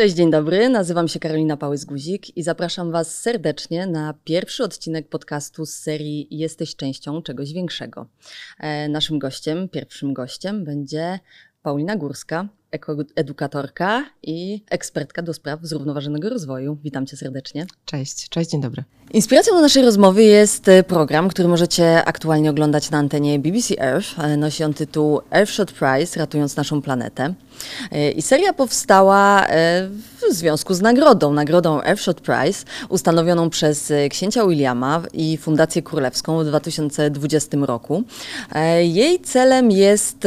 [0.00, 0.68] Cześć, dzień dobry.
[0.68, 6.76] Nazywam się Karolina Pałyz-Guzik i zapraszam Was serdecznie na pierwszy odcinek podcastu z serii Jesteś
[6.76, 8.06] częścią czegoś większego.
[8.58, 11.18] E, naszym gościem, pierwszym gościem będzie
[11.62, 12.48] Paulina Górska,
[13.16, 16.78] edukatorka i ekspertka do spraw zrównoważonego rozwoju.
[16.84, 17.66] Witam cię serdecznie.
[17.84, 18.84] Cześć, cześć, dzień dobry.
[19.12, 24.18] Inspiracją do naszej rozmowy jest e, program, który możecie aktualnie oglądać na antenie BBC Earth.
[24.18, 27.34] E, nosi on tytuł Earthshot Prize, ratując naszą planetę.
[27.92, 29.46] E, I seria powstała
[30.30, 36.46] w związku z nagrodą, nagrodą Earthshot Prize, ustanowioną przez księcia Williama i Fundację Królewską w
[36.46, 38.02] 2020 roku.
[38.80, 40.26] Jej celem jest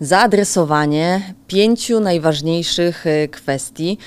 [0.00, 1.67] zaadresowanie pięciu
[2.00, 3.98] najważniejszych kwestii,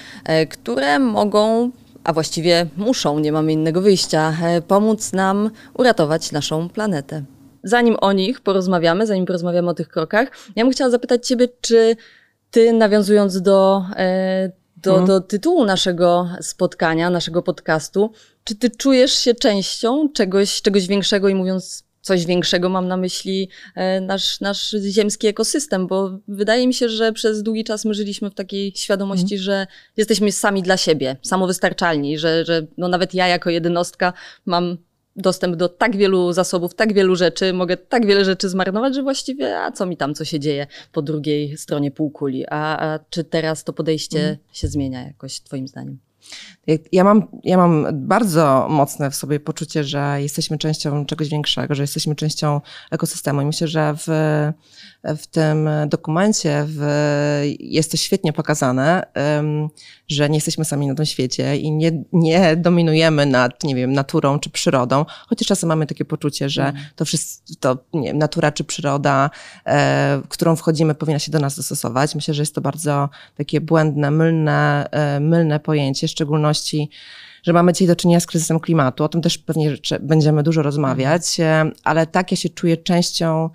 [0.50, 1.72] które mogą
[2.04, 7.24] a właściwie muszą, nie mamy innego wyjścia, e, pomóc nam uratować naszą planetę.
[7.64, 11.96] Zanim o nich porozmawiamy, zanim porozmawiamy o tych krokach, ja bym chciała zapytać Ciebie, czy
[12.52, 15.08] Ty, nawiązując do, e, do, mhm.
[15.08, 18.12] do tytułu naszego spotkania, naszego podcastu,
[18.44, 23.50] czy Ty czujesz się częścią czegoś, czegoś większego i mówiąc coś większego, mam na myśli
[23.76, 28.30] e, nasz, nasz ziemski ekosystem, bo wydaje mi się, że przez długi czas my żyliśmy
[28.30, 29.44] w takiej świadomości, mm.
[29.44, 34.14] że jesteśmy sami dla siebie, samowystarczalni, że, że no nawet ja jako jednostka
[34.46, 34.78] mam
[35.16, 39.60] dostęp do tak wielu zasobów, tak wielu rzeczy, mogę tak wiele rzeczy zmarnować, że właściwie,
[39.60, 42.46] a co mi tam, co się dzieje po drugiej stronie półkuli?
[42.50, 44.38] A, a czy teraz to podejście mm.
[44.54, 46.11] się zmienia jakoś, Twoim zdaniem?
[46.92, 51.84] Ja mam, ja mam bardzo mocne w sobie poczucie, że jesteśmy częścią czegoś większego, że
[51.84, 52.62] jesteśmy częścią
[52.92, 53.42] ekosystemu.
[53.42, 54.08] I myślę, że w,
[55.04, 56.82] w tym dokumencie w,
[57.60, 59.04] jest to świetnie pokazane,
[60.08, 64.40] że nie jesteśmy sami na tym świecie i nie, nie dominujemy nad, nie wiem, naturą
[64.40, 66.82] czy przyrodą, chociaż czasem mamy takie poczucie, że mm.
[66.96, 69.30] to wszystko, to, nie wiem, natura czy przyroda,
[69.66, 72.16] e, w którą wchodzimy, powinna się do nas dostosować.
[72.16, 76.90] Myślę, że jest to bardzo takie błędne, mylne, e, mylne pojęcie, szczególności
[77.44, 79.04] że mamy dzisiaj do czynienia z kryzysem klimatu.
[79.04, 83.50] O tym też pewnie będziemy dużo rozmawiać, e, ale tak ja się czuję częścią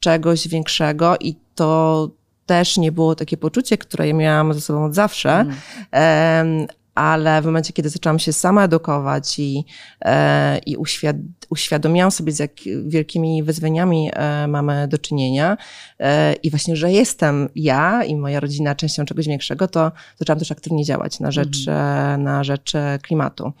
[0.00, 2.10] czegoś większego i to
[2.46, 5.46] też nie było takie poczucie, które ja miałam ze sobą od zawsze.
[5.90, 9.64] Mm ale w momencie, kiedy zaczęłam się sama edukować i,
[10.00, 11.16] e, i uświad
[11.50, 12.52] uświadomiłam sobie, z jak
[12.86, 15.56] wielkimi wyzwaniami e, mamy do czynienia
[15.98, 20.52] e, i właśnie, że jestem ja i moja rodzina częścią czegoś większego, to zaczęłam też
[20.52, 22.22] aktywnie działać na rzecz, mhm.
[22.22, 22.72] Na rzecz
[23.02, 23.52] klimatu.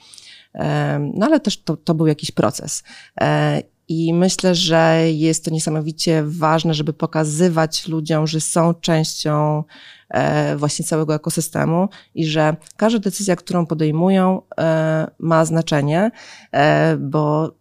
[1.14, 2.82] No ale też to, to był jakiś proces.
[3.88, 9.64] I myślę, że jest to niesamowicie ważne, żeby pokazywać ludziom, że są częścią
[10.56, 16.10] właśnie całego ekosystemu i że każda decyzja, którą podejmują, e, ma znaczenie,
[16.52, 17.54] e, bo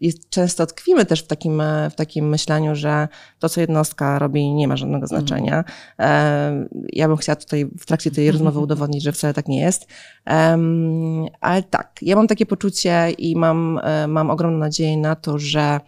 [0.00, 3.08] jest, często tkwimy też w takim, w takim myśleniu, że
[3.38, 5.20] to, co jednostka robi, nie ma żadnego mhm.
[5.20, 5.64] znaczenia.
[5.96, 6.68] Mm.
[6.92, 9.86] Ja bym chciała tutaj w trakcie tej rozmowy udowodnić, że wcale tak nie jest.
[11.40, 15.80] Ale tak, ja mam takie poczucie i mam, e, mam ogromną nadzieję na to, że,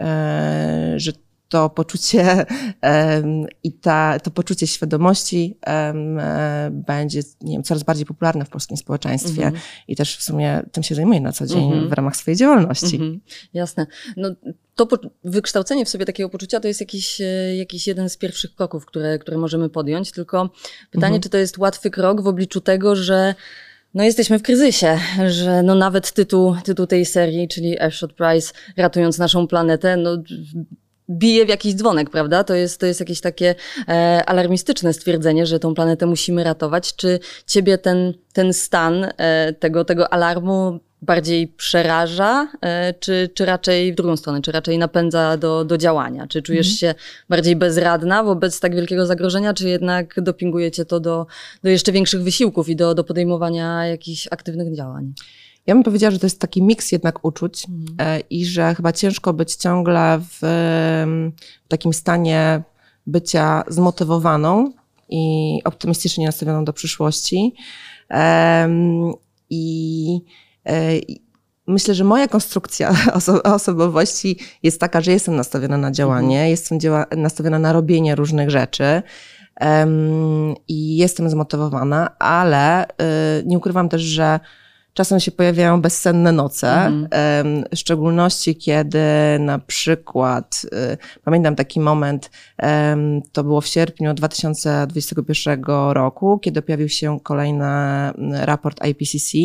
[0.00, 1.12] e, że
[1.48, 2.46] to poczucie
[3.64, 9.42] i ta, to poczucie świadomości e, będzie nie wiem, coraz bardziej popularne w polskim społeczeństwie
[9.42, 9.58] mm -hmm.
[9.88, 11.88] i też w sumie tym się zajmuję na co dzień mm -hmm.
[11.88, 12.96] w ramach swojej działalności.
[12.96, 13.18] Mm -hmm.
[13.54, 13.86] Jasne.
[14.16, 14.28] No,
[14.74, 14.88] to
[15.24, 19.18] wykształcenie w sobie takiego poczucia to jest jakiś, e, jakiś jeden z pierwszych kroków, które,
[19.18, 20.50] które możemy podjąć, tylko
[20.90, 21.22] pytanie, mhm.
[21.22, 23.34] czy to jest łatwy krok w obliczu tego, że
[23.94, 29.18] no jesteśmy w kryzysie, że no nawet tytuł, tytuł tej serii, czyli Airshot Prize, ratując
[29.18, 30.22] naszą planetę, no
[31.10, 32.44] bije w jakiś dzwonek, prawda?
[32.44, 33.54] To jest, to jest jakieś takie
[33.88, 36.96] e, alarmistyczne stwierdzenie, że tą planetę musimy ratować.
[36.96, 43.92] Czy ciebie ten, ten stan e, tego, tego alarmu bardziej przeraża, e, czy, czy raczej
[43.92, 46.26] w drugą stronę, czy raczej napędza do, do działania?
[46.26, 46.78] Czy czujesz mhm.
[46.78, 51.26] się bardziej bezradna wobec tak wielkiego zagrożenia, czy jednak dopinguje cię to do,
[51.62, 55.12] do jeszcze większych wysiłków i do, do podejmowania jakichś aktywnych działań?
[55.66, 58.22] Ja bym powiedziała, że to jest taki miks jednak uczuć mhm.
[58.30, 60.38] i że chyba ciężko być ciągle w,
[61.64, 62.62] w takim stanie
[63.06, 64.72] bycia zmotywowaną
[65.08, 67.54] i optymistycznie nastawioną do przyszłości.
[69.50, 70.20] I
[70.66, 71.00] e,
[71.66, 76.50] myślę, że moja konstrukcja oso osobowości jest taka, że jestem nastawiona na działanie, mhm.
[76.50, 76.78] jestem
[77.16, 79.02] nastawiona na robienie różnych rzeczy.
[79.60, 82.92] Um, I jestem zmotywowana, ale y,
[83.46, 84.40] nie ukrywam też, że
[84.94, 87.64] Czasem się pojawiają bezsenne noce, mhm.
[87.72, 88.98] w szczególności kiedy
[89.40, 92.30] na przykład, y, pamiętam taki moment,
[93.32, 97.64] to było w sierpniu 2021 roku, kiedy pojawił się kolejny
[98.32, 99.38] raport IPCC,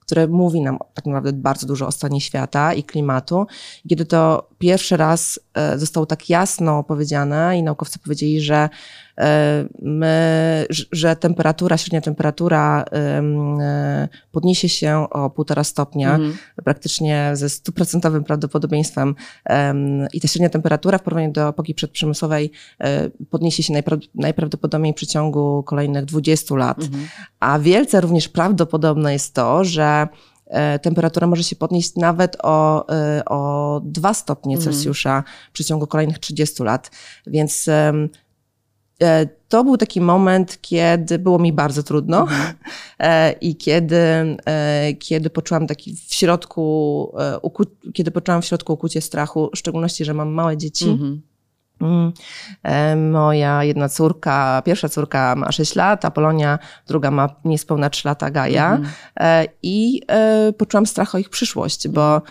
[0.00, 3.46] który mówi nam tak naprawdę bardzo dużo o stanie świata i klimatu.
[3.88, 8.68] Kiedy to pierwszy raz e, zostało tak jasno powiedziane i naukowcy powiedzieli, że
[9.82, 12.84] my, że temperatura, średnia temperatura
[14.32, 16.36] podniesie się o półtora stopnia, mhm.
[16.64, 19.14] praktycznie ze stuprocentowym prawdopodobieństwem
[20.12, 22.50] i ta średnia temperatura w porównaniu do epoki przedprzemysłowej
[23.30, 23.82] podniesie się
[24.14, 26.78] najprawdopodobniej w przeciągu kolejnych 20 lat.
[26.78, 27.06] Mhm.
[27.40, 30.08] A wielce również prawdopodobne jest to, że
[30.46, 34.72] E, temperatura może się podnieść nawet o, e, o 2 stopnie mhm.
[34.72, 36.90] Celsjusza w przeciągu kolejnych 30 lat.
[37.26, 37.92] Więc e,
[39.48, 42.54] to był taki moment, kiedy było mi bardzo trudno mhm.
[43.40, 43.96] i kiedy,
[44.98, 47.12] kiedy poczułam taki w środku,
[47.94, 50.88] kiedy poczułam w środku ukucie strachu, w szczególności, że mam małe dzieci.
[50.88, 51.22] Mhm
[51.80, 52.12] Mm.
[52.62, 58.30] E, moja jedna córka, pierwsza córka ma 6 lat, Apolonia, druga ma niespełna 3 lata,
[58.30, 58.70] Gaja.
[58.70, 58.94] Mhm.
[59.20, 62.22] E, I e, poczułam strach o ich przyszłość, bo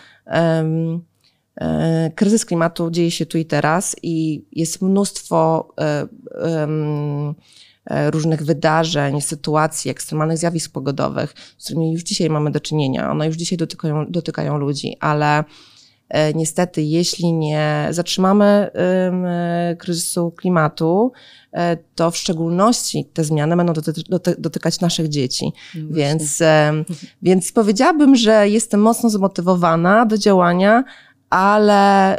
[2.15, 5.73] kryzys klimatu dzieje się tu i teraz i jest mnóstwo
[8.11, 13.11] różnych wydarzeń, sytuacji, ekstremalnych zjawisk pogodowych, z którymi już dzisiaj mamy do czynienia.
[13.11, 15.43] One już dzisiaj dotykają, dotykają ludzi, ale
[16.13, 21.11] E, niestety, jeśli nie zatrzymamy e, kryzysu klimatu,
[21.53, 23.93] e, to w szczególności te zmiany będą doty
[24.37, 25.51] dotykać naszych dzieci.
[25.75, 26.43] No więc,
[27.21, 30.83] więc powiedziałabym, że jestem mocno zmotywowana do działania,
[31.33, 32.17] ale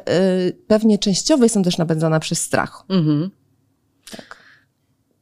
[0.66, 2.84] pewnie częściowo jestem też napędzana przez strach.
[2.88, 3.30] Mhm.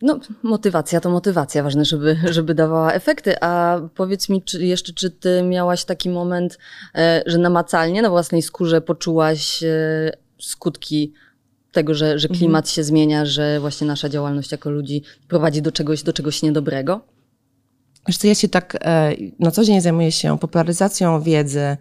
[0.03, 3.41] No, motywacja to motywacja, ważne, żeby, żeby dawała efekty.
[3.41, 6.59] A powiedz mi czy jeszcze, czy ty miałaś taki moment,
[6.95, 11.13] e, że namacalnie na własnej skórze poczułaś e, skutki
[11.73, 12.75] tego, że, że klimat mhm.
[12.75, 17.01] się zmienia, że właśnie nasza działalność jako ludzi prowadzi do czegoś, do czegoś niedobrego?
[18.09, 21.77] Wiesz co, ja się tak e, na co dzień zajmuję się popularyzacją wiedzy,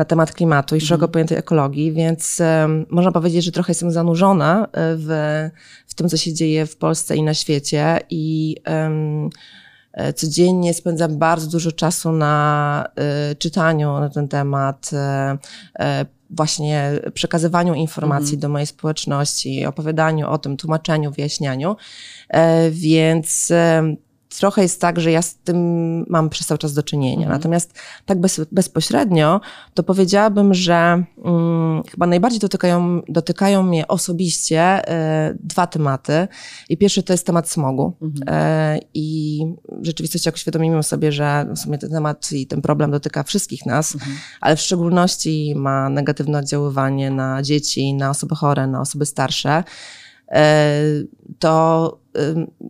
[0.00, 1.12] na temat klimatu i szeroko mhm.
[1.12, 5.08] pojętej ekologii, więc um, można powiedzieć, że trochę jestem zanurzona w,
[5.86, 9.30] w tym, co się dzieje w Polsce i na świecie i um,
[10.14, 12.88] codziennie spędzam bardzo dużo czasu na
[13.32, 14.96] y, czytaniu na ten temat, y,
[15.84, 18.40] y, właśnie przekazywaniu informacji mhm.
[18.40, 21.76] do mojej społeczności, opowiadaniu o tym, tłumaczeniu, wyjaśnianiu.
[22.70, 23.52] Więc
[24.38, 25.58] trochę jest tak, że ja z tym
[26.08, 27.22] mam przez cały czas do czynienia.
[27.22, 27.32] Mhm.
[27.32, 29.40] Natomiast tak bez, bezpośrednio,
[29.74, 34.90] to powiedziałabym, że mm, chyba najbardziej dotykają, dotykają mnie osobiście
[35.30, 36.28] y, dwa tematy.
[36.68, 37.96] I pierwszy to jest temat smogu.
[38.02, 38.76] Mhm.
[38.76, 42.90] Y, I w rzeczywistości jak uświadomimy sobie, że w sumie ten temat i ten problem
[42.90, 44.16] dotyka wszystkich nas, mhm.
[44.40, 49.64] ale w szczególności ma negatywne oddziaływanie na dzieci, na osoby chore, na osoby starsze,
[50.32, 50.82] e,
[51.38, 51.99] to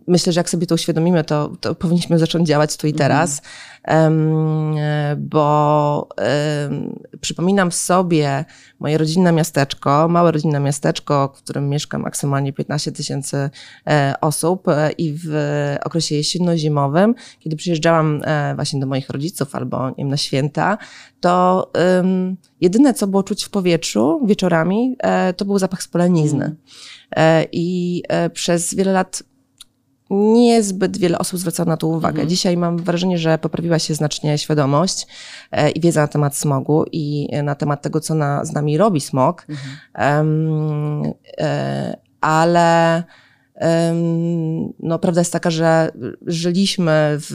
[0.07, 3.41] myślę, że jak sobie to uświadomimy, to, to powinniśmy zacząć działać tu i teraz,
[3.87, 4.75] um,
[5.17, 6.09] bo
[7.21, 8.45] przypominam sobie
[8.79, 13.49] moje rodzinne miasteczko, małe rodzinne miasteczko, w którym mieszka maksymalnie 15 tysięcy
[13.87, 15.33] e, osób e, i w
[15.83, 20.77] okresie jesienno-zimowym, kiedy przyjeżdżałam e, właśnie do moich rodziców albo nie wiem, na święta,
[21.19, 21.71] to
[22.61, 24.97] jedyne, co było czuć w powietrzu wieczorami,
[25.37, 26.55] to był zapach spolenizny.
[27.09, 27.45] Mm.
[27.51, 29.23] I przez wiele lat
[30.11, 32.09] niezbyt wiele osób zwraca na to uwagę.
[32.09, 32.29] Mhm.
[32.29, 35.07] Dzisiaj mam wrażenie, że poprawiła się znacznie świadomość
[35.51, 39.01] e, i wiedza na temat smogu i na temat tego, co na, z nami robi
[39.01, 39.45] smog.
[39.49, 40.27] Mhm.
[40.27, 43.03] Um, e, ale
[44.79, 45.91] no, prawda jest taka, że
[46.27, 47.33] żyliśmy w,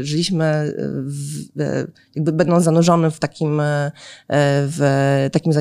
[0.00, 0.74] żyliśmy
[1.06, 1.44] w,
[2.14, 3.92] jakby będąc zanurzonym w takim, e,
[4.28, 5.52] w takim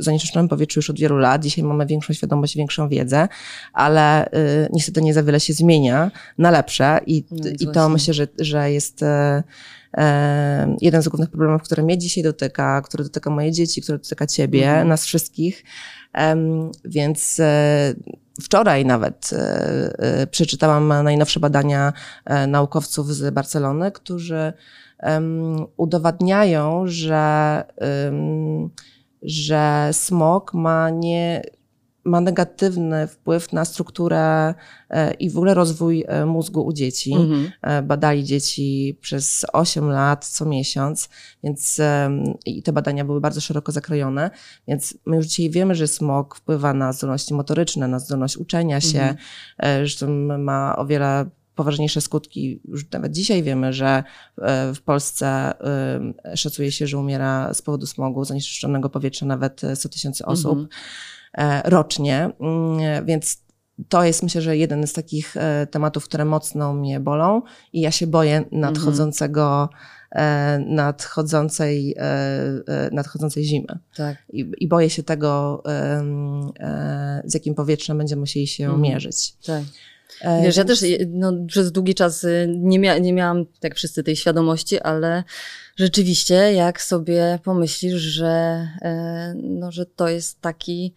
[0.00, 1.42] zanieczyszczonym powietrzu już od wielu lat.
[1.42, 3.28] Dzisiaj mamy większą świadomość, większą wiedzę,
[3.72, 8.14] ale y, niestety nie za wiele się zmienia na lepsze i, no, i to myślę,
[8.14, 9.42] że, że jest e,
[9.96, 14.26] e, jeden z głównych problemów, który mnie dzisiaj dotyka, który dotyka moje dzieci, który dotyka
[14.26, 14.88] ciebie, mhm.
[14.88, 15.64] nas wszystkich.
[16.84, 17.40] Więc
[18.42, 19.38] Wczoraj nawet e,
[19.98, 21.92] e, przeczytałam najnowsze badania
[22.24, 24.52] e, naukowców z Barcelony, którzy
[25.76, 27.64] udowadniają, że,
[29.22, 31.42] że smog ma nie
[32.04, 34.54] ma negatywny wpływ na strukturę
[34.90, 37.14] e, i w ogóle rozwój e, mózgu u dzieci.
[37.14, 37.50] Mhm.
[37.62, 41.08] E, badali dzieci przez 8 lat co miesiąc,
[41.44, 41.80] więc
[42.46, 44.30] i te badania były bardzo szeroko zakrojone,
[44.68, 49.00] więc my już dzisiaj wiemy, że smog wpływa na zdolności motoryczne, na zdolność uczenia się,
[49.00, 49.16] mhm.
[49.58, 52.60] zresztą ma o wiele poważniejsze skutki.
[52.64, 54.04] Już nawet dzisiaj wiemy, że
[54.74, 55.52] w Polsce
[56.34, 60.52] szacuje się, że umiera z powodu smogu, zanieczyszczonego powietrza nawet 100 tysięcy osób.
[60.52, 60.68] Mhm.
[61.38, 63.42] E, rocznie, mm, więc
[63.88, 67.90] to jest myślę, że jeden z takich e, tematów, które mocno mnie bolą i ja
[67.90, 69.68] się boję nadchodzącego
[70.10, 71.96] e, nadchodzącej,
[72.92, 73.78] nadchodzącej zimy.
[73.96, 74.16] Tak.
[74.32, 75.62] I, I boję się tego,
[77.24, 78.82] z jakim powietrzem będziemy musieli się mhm.
[78.82, 79.36] mierzyć.
[79.46, 79.62] Tak.
[80.42, 84.16] Wiesz, ja też no, przez długi czas y, nie, mia nie miałam, tak wszyscy, tej
[84.16, 85.24] świadomości, ale
[85.76, 88.66] rzeczywiście, jak sobie pomyślisz, że,
[89.42, 90.94] no, że to jest taki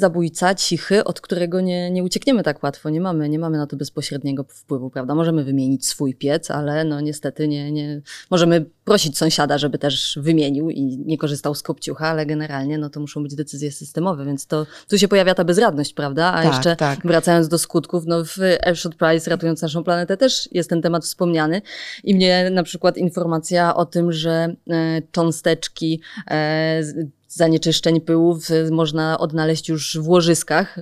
[0.00, 2.90] zabójca, cichy, od którego nie, nie uciekniemy tak łatwo.
[2.90, 5.14] Nie mamy, nie mamy na to bezpośredniego wpływu, prawda?
[5.14, 8.00] Możemy wymienić swój piec, ale no niestety nie, nie...
[8.30, 13.00] Możemy prosić sąsiada, żeby też wymienił i nie korzystał z kopciucha, ale generalnie no to
[13.00, 16.32] muszą być decyzje systemowe, więc to tu się pojawia ta bezradność, prawda?
[16.32, 16.98] A tak, jeszcze tak.
[17.04, 21.62] wracając do skutków, no w Airshot Prize ratując naszą planetę też jest ten temat wspomniany
[22.04, 26.00] i mnie na przykład informacja o tym, że e, cząsteczki
[26.30, 26.82] e,
[27.28, 30.80] zanieczyszczeń pyłów można odnaleźć już w łożyskach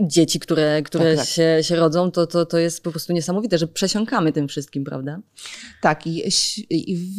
[0.00, 1.34] dzieci, które, które tak, tak.
[1.34, 5.20] Się, się rodzą, to, to, to jest po prostu niesamowite, że przesiąkamy tym wszystkim, prawda?
[5.80, 6.22] Tak, i,
[6.70, 7.18] i w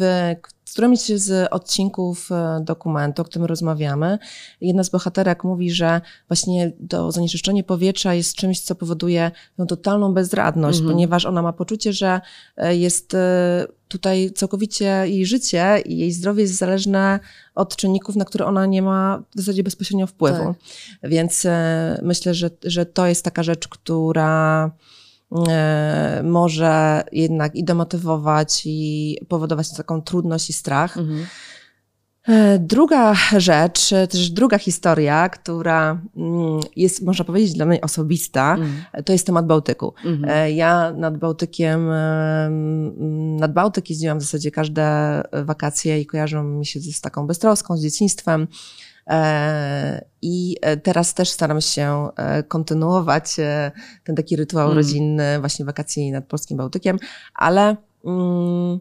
[0.73, 4.19] którymś z odcinków e, dokumentu, o którym rozmawiamy,
[4.61, 10.13] jedna z bohaterek mówi, że właśnie to zanieczyszczenie powietrza jest czymś, co powoduje tą totalną
[10.13, 10.95] bezradność, mhm.
[10.95, 12.21] ponieważ ona ma poczucie, że
[12.57, 17.19] e, jest e, tutaj całkowicie jej życie i jej zdrowie jest zależne
[17.55, 20.43] od czynników, na które ona nie ma w zasadzie bezpośrednio wpływu.
[21.01, 21.11] Tak.
[21.11, 21.47] Więc
[22.01, 24.71] myślę, że, że to jest taka rzecz, która
[26.23, 30.97] może jednak i demotywować, i powodować taką trudność i strach.
[30.97, 31.25] Mhm.
[32.27, 39.03] E, druga rzecz, też druga historia, która mm, jest, można powiedzieć, dla mnie osobista, mhm.
[39.03, 39.93] to jest temat Bałtyku.
[40.05, 40.29] Mhm.
[40.29, 41.87] E, ja nad Bałtykiem,
[43.39, 44.83] nad Bałtyk jeździłam w zasadzie każde
[45.45, 48.47] wakacje i kojarzą mi się z taką beztroską, z dzieciństwem.
[49.07, 53.35] E, I e, teraz też staram się e, kontynuować
[54.03, 54.77] ten taki rytuał mm.
[54.77, 56.97] rodzinny, właśnie wakacji nad Polskim Bałtykiem,
[57.33, 58.79] ale mm,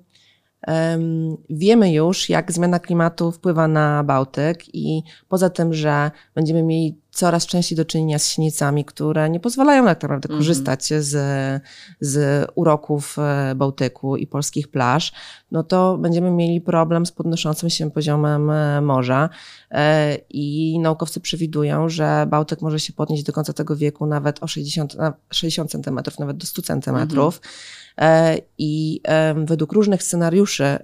[1.50, 7.46] Wiemy już, jak zmiana klimatu wpływa na Bałtyk i poza tym, że będziemy mieli coraz
[7.46, 10.40] częściej do czynienia z silnicami, które nie pozwalają tak naprawdę mm -hmm.
[10.40, 11.62] korzystać z,
[12.00, 15.12] z uroków e, Bałtyku i polskich plaż,
[15.50, 19.28] no to będziemy mieli problem z podnoszącym się poziomem e, morza
[19.70, 24.46] e, i naukowcy przewidują, że Bałtyk może się podnieść do końca tego wieku nawet o
[24.46, 24.96] 60,
[25.30, 27.40] 60 centymetrów, nawet do 100 centymetrów.
[27.44, 27.81] Mm -hmm.
[28.00, 29.00] E, I
[29.36, 30.78] według różnych scenariuszy,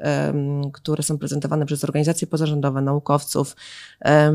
[0.72, 3.56] które są prezentowane przez organizacje pozarządowe, naukowców,
[4.04, 4.32] e,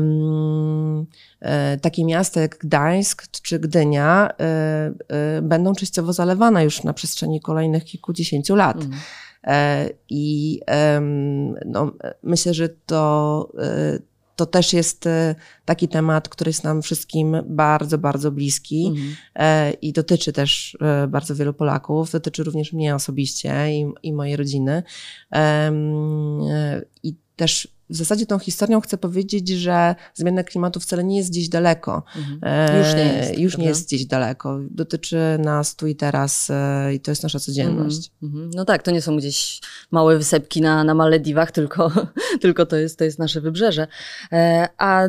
[1.82, 8.56] takie miasta jak Gdańsk czy Gdynia e, będą częściowo zalewane już na przestrzeni kolejnych kilkudziesięciu
[8.56, 8.76] lat.
[8.76, 8.90] Mm.
[10.08, 10.60] I
[11.66, 13.48] no, myślę, że to
[14.36, 19.16] to też jest e, taki temat, który jest nam wszystkim bardzo, bardzo bliski mhm.
[19.36, 24.36] E, i dotyczy też e, bardzo wielu Polaków, dotyczy również mnie osobiście i, i mojej
[24.36, 24.82] rodziny.
[27.02, 31.48] I też w zasadzie tą historią chcę powiedzieć, że zmiana klimatu wcale nie jest gdzieś
[31.48, 32.02] daleko.
[32.16, 32.78] Mhm.
[32.78, 33.38] Już nie jest.
[33.38, 34.58] Już nie jest gdzieś daleko.
[34.70, 36.50] Dotyczy nas tu i teraz
[36.94, 38.10] i to jest nasza codzienność.
[38.22, 38.50] Mhm.
[38.54, 39.60] No tak, to nie są gdzieś
[39.90, 41.92] małe wysepki na, na Malediwach, tylko,
[42.42, 43.86] tylko to, jest, to jest nasze wybrzeże.
[44.32, 45.08] E, a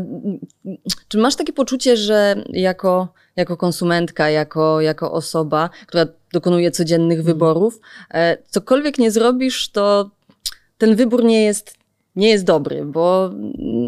[1.07, 7.33] czy masz takie poczucie, że jako, jako konsumentka, jako, jako osoba, która dokonuje codziennych mhm.
[7.35, 7.79] wyborów,
[8.13, 10.11] e, cokolwiek nie zrobisz, to
[10.77, 11.84] ten wybór nie jest
[12.15, 13.31] nie jest dobry, bo,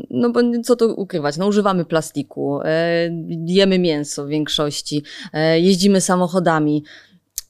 [0.09, 3.09] no bo co tu ukrywać, no używamy plastiku, e,
[3.45, 5.03] jemy mięso w większości,
[5.33, 6.83] e, jeździmy samochodami.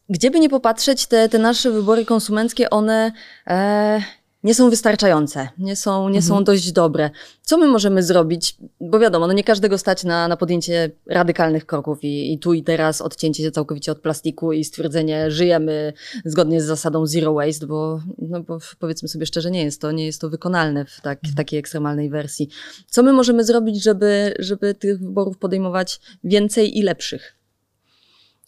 [0.10, 3.12] Gdzie by nie popatrzeć, te, te nasze wybory konsumenckie, one
[3.48, 4.01] e,
[4.44, 6.24] nie są wystarczające, nie są, nie mhm.
[6.24, 7.10] są dość dobre.
[7.41, 8.58] Co my możemy zrobić?
[8.82, 12.63] Bo wiadomo, no nie każdego stać na, na podjęcie radykalnych kroków i, i tu i
[12.63, 15.94] teraz odcięcie się całkowicie od plastiku i stwierdzenie, żyjemy
[16.25, 20.06] zgodnie z zasadą zero waste, bo, no bo powiedzmy sobie szczerze, nie jest to, nie
[20.06, 21.36] jest to wykonalne w, tak, w mhm.
[21.36, 22.50] takiej ekstremalnej wersji.
[22.88, 27.38] Co my możemy zrobić, żeby, żeby tych wyborów podejmować więcej i lepszych?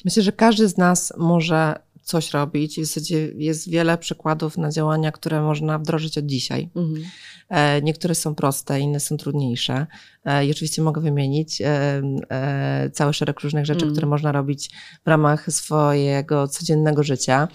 [0.05, 1.75] Myślę, że każdy z nas może
[2.09, 2.79] coś robić.
[2.79, 6.69] W zasadzie jest wiele przykładów na działania, które można wdrożyć od dzisiaj.
[6.75, 7.05] Mhm.
[7.49, 9.87] E, niektóre są proste, inne są trudniejsze.
[10.25, 13.91] E, I oczywiście mogę wymienić e, cały szereg różnych rzeczy, mhm.
[13.91, 14.69] które można robić
[15.05, 17.47] w ramach swojego codziennego życia.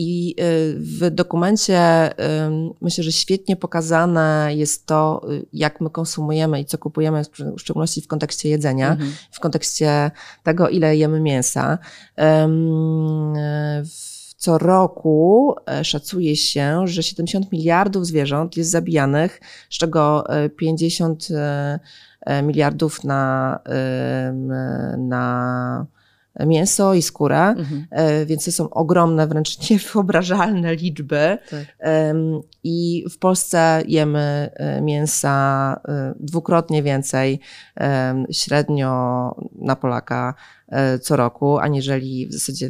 [0.00, 2.10] I y, w dokumencie
[2.80, 7.22] myślę, że świetnie pokazane jest to, y, jak my konsumujemy i co kupujemy,
[7.56, 9.12] w szczególności w kontekście jedzenia, mhm.
[9.30, 10.10] w kontekście
[10.42, 11.78] tego, ile jemy mięsa.
[14.36, 19.40] Co roku e, szacuje się, że 70 miliardów zwierząt jest zabijanych,
[19.70, 20.24] z czego
[20.56, 21.80] 50 e,
[22.20, 23.58] e, miliardów na,
[24.98, 25.86] na
[26.40, 27.86] mięso i skórę, mhm.
[28.26, 31.38] więc to są ogromne, wręcz niewyobrażalne liczby.
[31.50, 31.64] Tak.
[32.64, 34.50] I w Polsce jemy
[34.82, 35.80] mięsa
[36.20, 37.40] dwukrotnie więcej
[38.32, 40.34] średnio na Polaka
[41.02, 42.68] co roku, aniżeli w zasadzie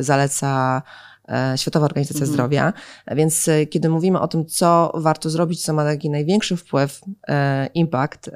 [0.00, 1.11] zaleca E,
[1.56, 2.32] Światowa Organizacja mhm.
[2.32, 2.72] Zdrowia.
[3.16, 7.66] Więc e, kiedy mówimy o tym, co warto zrobić, co ma taki największy wpływ, e,
[7.66, 8.30] impact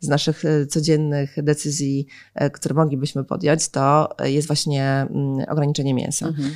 [0.00, 2.06] z naszych codziennych decyzji,
[2.52, 6.26] które moglibyśmy podjąć, to jest właśnie mm, ograniczenie mięsa.
[6.26, 6.52] Mhm.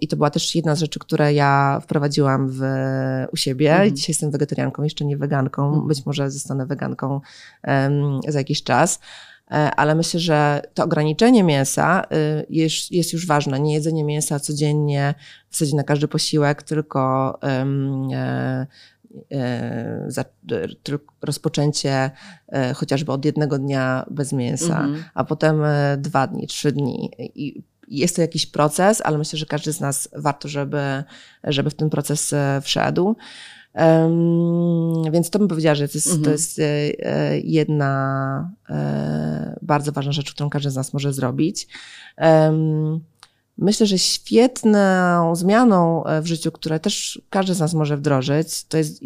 [0.00, 2.60] I to była też jedna z rzeczy, które ja wprowadziłam w,
[3.32, 3.72] u siebie.
[3.72, 3.96] Mhm.
[3.96, 5.66] Dzisiaj jestem wegetarianką, jeszcze nie weganką.
[5.66, 5.88] Mhm.
[5.88, 7.20] Być może zostanę weganką
[8.28, 9.00] za jakiś czas.
[9.50, 13.60] E, ale myślę, że to ograniczenie mięsa y, jest, jest już ważne.
[13.60, 15.14] Nie jedzenie mięsa codziennie,
[15.50, 18.66] w zasadzie na każdy posiłek, tylko, um, e,
[19.32, 20.24] e, za,
[20.82, 22.10] tylko rozpoczęcie
[22.48, 25.04] e, chociażby od jednego dnia bez mięsa, mhm.
[25.14, 25.62] a potem
[25.98, 27.10] dwa dni, trzy dni.
[27.18, 31.04] I jest to jakiś proces, ale myślę, że każdy z nas warto, żeby,
[31.44, 33.16] żeby w ten proces wszedł.
[33.74, 36.24] Um, więc to bym powiedziała, że to jest, mhm.
[36.24, 41.68] to jest e, e, jedna e, bardzo ważna rzecz, którą każdy z nas może zrobić.
[42.18, 43.00] Um,
[43.58, 48.78] Myślę, że świetną zmianą e, w życiu, które też każdy z nas może wdrożyć, to
[48.78, 49.00] jest,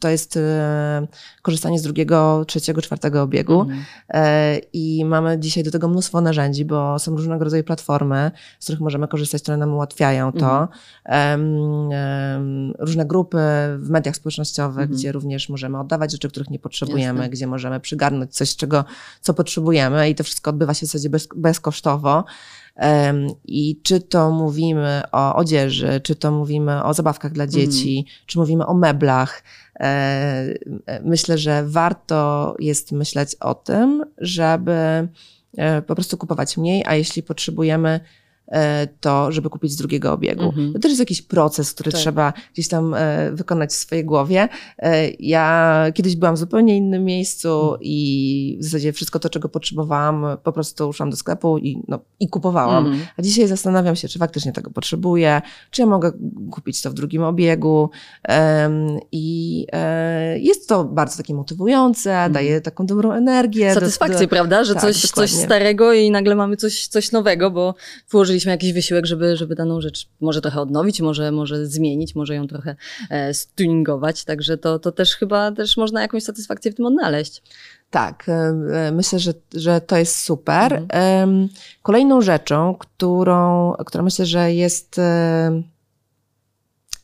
[0.00, 1.06] to jest e,
[1.42, 3.60] korzystanie z drugiego, trzeciego, czwartego obiegu.
[3.60, 3.84] Mhm.
[4.08, 8.80] E, I mamy dzisiaj do tego mnóstwo narzędzi, bo są różnego rodzaju platformy, z których
[8.80, 10.68] możemy korzystać, które nam ułatwiają to.
[11.04, 12.72] Mhm.
[12.78, 13.38] Różne grupy
[13.78, 14.98] w mediach społecznościowych, mhm.
[14.98, 17.30] gdzie również możemy oddawać rzeczy, których nie potrzebujemy, Jasne.
[17.30, 18.84] gdzie możemy przygarnąć coś, czego,
[19.20, 22.24] co potrzebujemy i to wszystko odbywa się w zasadzie bez, bezkosztowo.
[23.44, 28.04] I czy to mówimy o odzieży, czy to mówimy o zabawkach dla dzieci, mm.
[28.26, 29.42] czy mówimy o meblach,
[29.80, 30.54] e,
[31.04, 35.08] myślę, że warto jest myśleć o tym, żeby
[35.56, 38.00] e, po prostu kupować mniej, a jeśli potrzebujemy
[39.00, 40.44] to, żeby kupić z drugiego obiegu.
[40.44, 40.72] Mhm.
[40.72, 42.00] To też jest jakiś proces, który tak.
[42.00, 44.48] trzeba gdzieś tam e, wykonać w swojej głowie.
[44.78, 47.80] E, ja kiedyś byłam w zupełnie innym miejscu mhm.
[47.82, 52.28] i w zasadzie wszystko to, czego potrzebowałam, po prostu szłam do sklepu i, no, i
[52.28, 52.86] kupowałam.
[52.86, 53.06] Mhm.
[53.16, 56.12] A dzisiaj zastanawiam się, czy faktycznie tego potrzebuję, czy ja mogę
[56.50, 57.90] kupić to w drugim obiegu.
[59.12, 59.66] I
[60.36, 62.32] jest to bardzo takie motywujące, mhm.
[62.32, 63.74] daje taką dobrą energię.
[63.74, 64.28] Satysfakcję, do, do...
[64.28, 64.64] prawda?
[64.64, 67.74] Że tak, coś, coś starego i nagle mamy coś, coś nowego, bo
[68.10, 72.34] włożyliśmy zrobiliśmy jakiś wysiłek, żeby, żeby daną rzecz może trochę odnowić, może, może zmienić, może
[72.34, 72.76] ją trochę
[73.10, 77.42] e, stuningować, także to, to też chyba też można jakąś satysfakcję w tym odnaleźć.
[77.90, 80.72] Tak, e, e, myślę, że, że to jest super.
[80.72, 81.48] Mhm.
[81.82, 85.00] Kolejną rzeczą, którą, która myślę, że jest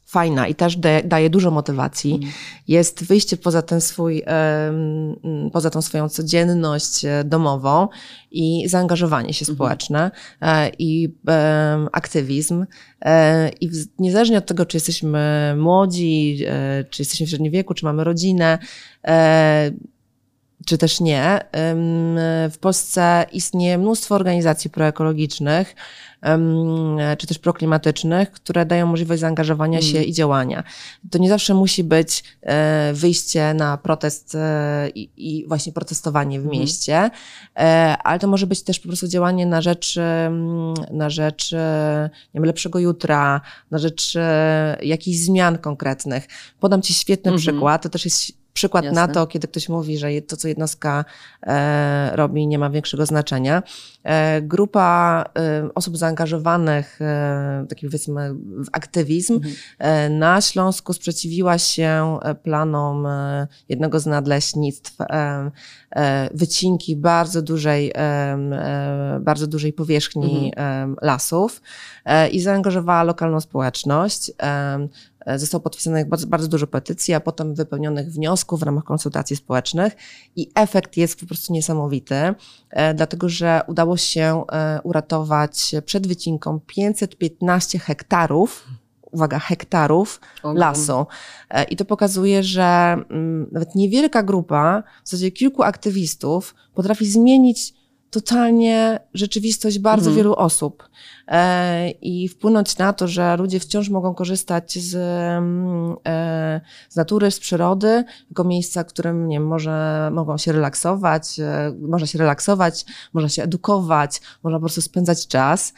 [0.09, 2.31] fajna i też daje dużo motywacji, mm.
[2.69, 4.23] jest wyjście poza ten swój,
[5.53, 7.89] poza tą swoją codzienność e, domową
[8.31, 9.57] i zaangażowanie się mm.
[9.57, 10.11] społeczne
[10.43, 11.15] e, i
[11.93, 12.67] aktywizm.
[13.03, 16.39] E, I niezależnie od tego, czy jesteśmy młodzi,
[16.91, 18.59] czy jesteśmy w średnim wieku, czy mamy rodzinę,
[20.67, 21.41] czy też nie,
[22.51, 25.75] w Polsce istnieje mnóstwo organizacji proekologicznych,
[27.19, 30.09] czy też proklimatycznych, które dają możliwość zaangażowania się mm.
[30.09, 30.65] i działania.
[31.11, 36.53] To nie zawsze musi być e, wyjście na protest e, i, właśnie protestowanie w mm.
[36.53, 37.11] mieście,
[37.57, 39.99] e, ale to może być też po prostu działanie na rzecz,
[40.91, 44.15] na rzecz nie wiem, lepszego jutra, na rzecz
[44.83, 46.27] jakichś zmian konkretnych.
[46.61, 47.43] Podam Ci świetny mm -hmm.
[47.43, 49.01] przykład, to też jest przykład Jasne.
[49.01, 51.05] na to, kiedy ktoś mówi, że to, co jednostka
[51.43, 53.63] e, robi, nie ma większego znaczenia.
[54.05, 59.55] E, grupa e, osób zaangażowanych, e, taki powiedzmy, w aktywizm mhm.
[59.79, 63.07] E, na Śląsku sprzeciwiła się e, planom
[63.69, 64.97] jednego z nadleśnictw
[66.35, 67.93] wycinki bardzo dużej,
[69.21, 70.97] bardzo dużej powierzchni mhm.
[71.03, 71.63] lasów
[72.33, 74.33] i zaangażowała lokalną społeczność.
[75.29, 79.97] E, zostało podpisanych bardzo, bardzo dużo petycji, a potem wypełnionych wniosków w ramach konsultacji społecznych
[80.37, 82.15] i efekt jest po prostu niesamowity,
[82.71, 88.67] e, dlatego że udało się e, uratować przed wycinką 515 hektarów
[89.13, 91.07] uwaga, hektarów lasu.
[91.71, 97.75] I to pokazuje, że mm, nawet niewielka grupa, w zasadzie kilku aktywistów potrafi zmienić
[98.11, 100.17] totalnie rzeczywistość bardzo mhm.
[100.17, 100.89] wielu osób.
[101.29, 107.31] E, i wpłynąć na to, że ludzie wciąż mogą korzystać z, mm, e, z natury,
[107.31, 112.19] z przyrody, jako miejsca, w którym nie wiem, może, mogą się relaksować, e, można się
[112.19, 115.73] relaksować, można się edukować, można po prostu spędzać czas.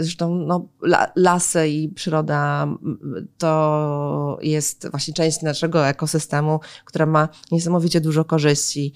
[0.00, 0.68] Zresztą no,
[1.16, 2.68] lasy i przyroda
[3.38, 8.92] to jest właśnie część naszego ekosystemu, która ma niesamowicie dużo korzyści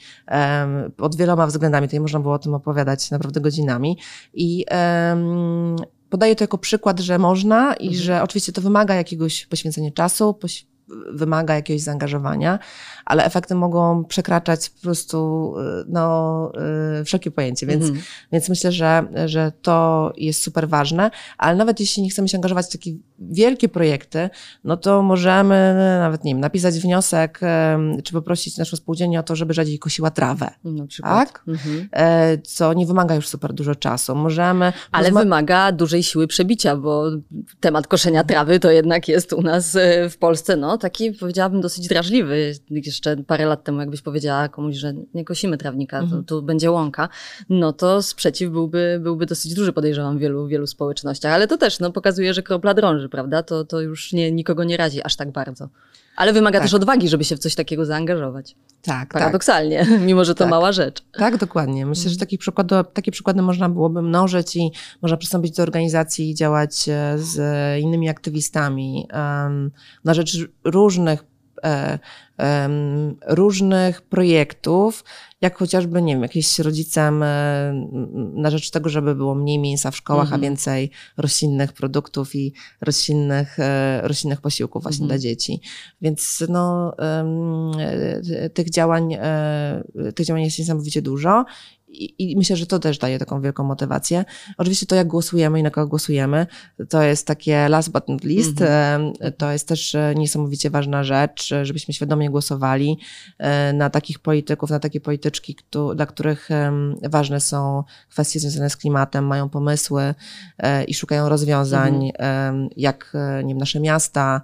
[0.97, 1.89] pod wieloma względami.
[1.89, 3.99] Tutaj można można było o tym opowiadać naprawdę godzinami.
[4.35, 5.77] I um,
[6.11, 8.05] podaję to jako przykład, że można i mhm.
[8.05, 10.67] że oczywiście to wymaga jakiegoś poświęcenia czasu, poś
[11.13, 12.59] wymaga jakiegoś zaangażowania,
[13.05, 16.53] ale efekty mogą przekraczać po prostu y, no,
[17.01, 18.27] y, wszelkie pojęcie, więc, -hmm.
[18.33, 22.67] więc myślę, że, że to jest super ważne, ale nawet jeśli nie chcemy się angażować
[22.67, 24.31] w takie wielkie projekty,
[24.65, 27.41] no to możemy nawet, nie wiem, napisać wniosek,
[28.05, 30.51] czy poprosić naszą spółdzielnię o to, żeby rzadziej kosiła trawę.
[30.65, 31.33] Na przykład.
[31.33, 31.45] Tak?
[31.49, 32.39] Mm -hmm.
[32.45, 34.15] Co nie wymaga już super dużo czasu.
[34.15, 34.73] Możemy...
[34.93, 37.11] Ale wymaga dużej siły przebicia, bo
[37.61, 41.89] temat koszenia trawy to jednak jest u nas e, w Polsce, no, taki powiedziałabym dosyć
[41.89, 46.25] drażliwy jeszcze parę lat temu, jakbyś powiedziała komuś, że nie kosimy trawnika, mhm.
[46.25, 47.09] to tu będzie łąka,
[47.49, 51.33] no to sprzeciw byłby, byłby dosyć duży, podejrzewam, w wielu, wielu społecznościach.
[51.33, 53.43] Ale to też no, pokazuje, że kropla drąży, prawda?
[53.43, 55.69] To, to już nie, nikogo nie razi aż tak bardzo.
[56.17, 56.65] Ale wymaga tak.
[56.65, 58.57] też odwagi, żeby się w coś takiego zaangażować.
[58.83, 59.13] Tak.
[59.13, 60.01] Paradoksalnie, tak.
[60.07, 60.51] mimo że to tak.
[60.51, 61.03] mała rzecz.
[61.13, 61.87] Tak, dokładnie.
[61.87, 62.21] Myślę, że mhm.
[62.21, 64.71] taki przykład, takie przykłady można byłoby mnożyć i
[65.03, 67.39] można przystąpić do organizacji i działać e, z
[67.81, 69.71] innymi aktywistami um,
[70.05, 71.25] na rzecz różnych
[73.27, 75.05] różnych projektów,
[75.41, 77.25] jak chociażby, nie wiem, jakieś rodzicem
[78.35, 80.41] na rzecz tego, żeby było mniej mięsa w szkołach, mhm.
[80.41, 85.09] a więcej roślinnych produktów i roślinnych, e, roślinnych posiłków właśnie mhm.
[85.09, 85.61] dla dzieci.
[86.01, 86.93] Więc no,
[88.55, 89.83] tych działań, e,
[90.15, 91.45] tych działań jest niesamowicie dużo
[92.05, 94.25] i, I, myślę, że to też daje taką wielką motywację.
[94.59, 96.47] Oczywiście to, jak głosujemy i na kogo głosujemy,
[96.89, 98.61] to jest takie last but not least.
[98.61, 99.33] Mm -hmm.
[99.37, 102.99] To jest też e, niesamowicie ważna rzecz, żebyśmy świadomie głosowali
[103.39, 105.57] e, na takich polityków, na takie polityczki,
[105.95, 106.49] dla których
[107.03, 110.15] ważne są kwestie związane z klimatem, mają pomysły
[110.87, 112.69] i szukają rozwiązań, mm -hmm.
[112.77, 113.13] jak
[113.45, 114.41] nie wiem, nasze miasta,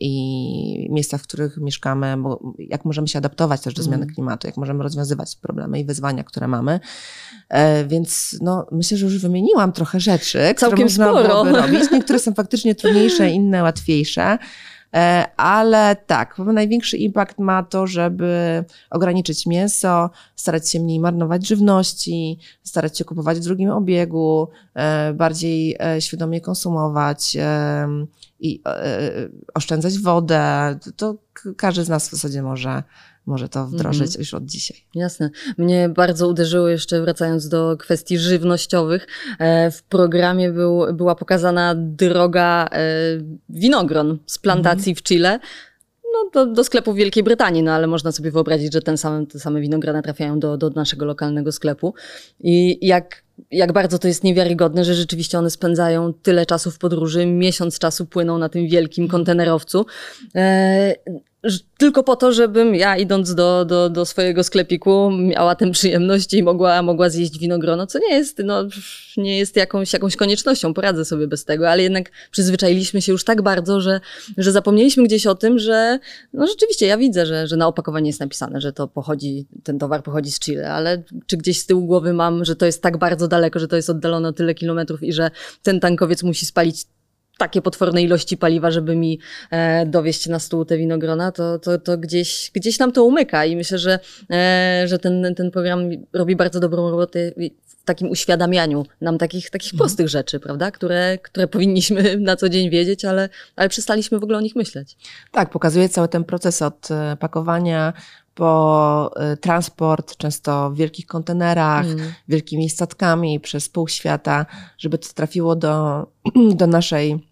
[0.00, 4.14] i miejsca, w których mieszkamy, bo jak możemy się adaptować też do zmiany mhm.
[4.14, 6.80] klimatu, jak możemy rozwiązywać problemy i wyzwania, które mamy.
[7.48, 11.44] E, więc no, myślę, że już wymieniłam trochę rzeczy, Całkiem które można sporo.
[11.44, 11.90] robić.
[11.92, 14.38] Niektóre są faktycznie trudniejsze, inne łatwiejsze.
[14.94, 22.38] E, ale tak, największy impact ma to, żeby ograniczyć mięso, starać się mniej marnować żywności,
[22.62, 27.36] starać się kupować w drugim obiegu, e, bardziej świadomie konsumować
[28.40, 28.62] i
[29.54, 30.78] oszczędzać wodę.
[30.96, 31.16] To
[31.56, 32.82] każdy z nas w zasadzie może
[33.30, 34.20] może to wdrożyć mhm.
[34.20, 34.76] już od dzisiaj.
[34.94, 35.30] Jasne.
[35.58, 39.06] Mnie bardzo uderzyło jeszcze, wracając do kwestii żywnościowych,
[39.38, 42.78] e, w programie był, była pokazana droga e,
[43.48, 44.96] winogron z plantacji mhm.
[44.96, 45.40] w Chile
[46.12, 49.26] no, do, do sklepu w Wielkiej Brytanii, no ale można sobie wyobrazić, że ten same,
[49.26, 51.94] te same winogrona trafiają do, do naszego lokalnego sklepu.
[52.40, 57.26] I jak, jak bardzo to jest niewiarygodne, że rzeczywiście one spędzają tyle czasu w podróży,
[57.26, 59.86] miesiąc czasu płyną na tym wielkim kontenerowcu.
[61.78, 66.42] Tylko po to, żebym ja idąc do, do, do swojego sklepiku miała tę przyjemność i
[66.42, 68.64] mogła, mogła zjeść winogrono, co nie jest, no,
[69.16, 73.42] nie jest jakąś, jakąś koniecznością, poradzę sobie bez tego, ale jednak przyzwyczailiśmy się już tak
[73.42, 74.00] bardzo, że,
[74.38, 75.98] że zapomnieliśmy gdzieś o tym, że
[76.32, 80.02] no rzeczywiście ja widzę, że, że na opakowaniu jest napisane, że to pochodzi, ten towar
[80.02, 83.28] pochodzi z Chile, ale czy gdzieś z tyłu głowy mam, że to jest tak bardzo
[83.28, 85.30] daleko, że to jest oddalone o tyle kilometrów i że
[85.62, 86.86] ten tankowiec musi spalić
[87.40, 91.98] takie potworne ilości paliwa, żeby mi e, dowieść na stół te winogrona, to, to, to
[91.98, 93.98] gdzieś, gdzieś nam to umyka i myślę, że,
[94.30, 97.32] e, że ten, ten program robi bardzo dobrą robotę
[97.66, 99.78] w takim uświadamianiu nam takich, takich mhm.
[99.78, 104.38] prostych rzeczy, prawda, które, które powinniśmy na co dzień wiedzieć, ale, ale przestaliśmy w ogóle
[104.38, 104.96] o nich myśleć.
[105.32, 107.92] Tak, pokazuje cały ten proces od e, pakowania
[108.34, 112.12] po e, transport, często w wielkich kontenerach, mm.
[112.28, 114.46] wielkimi statkami przez pół świata,
[114.78, 116.06] żeby to trafiło do,
[116.60, 117.29] do naszej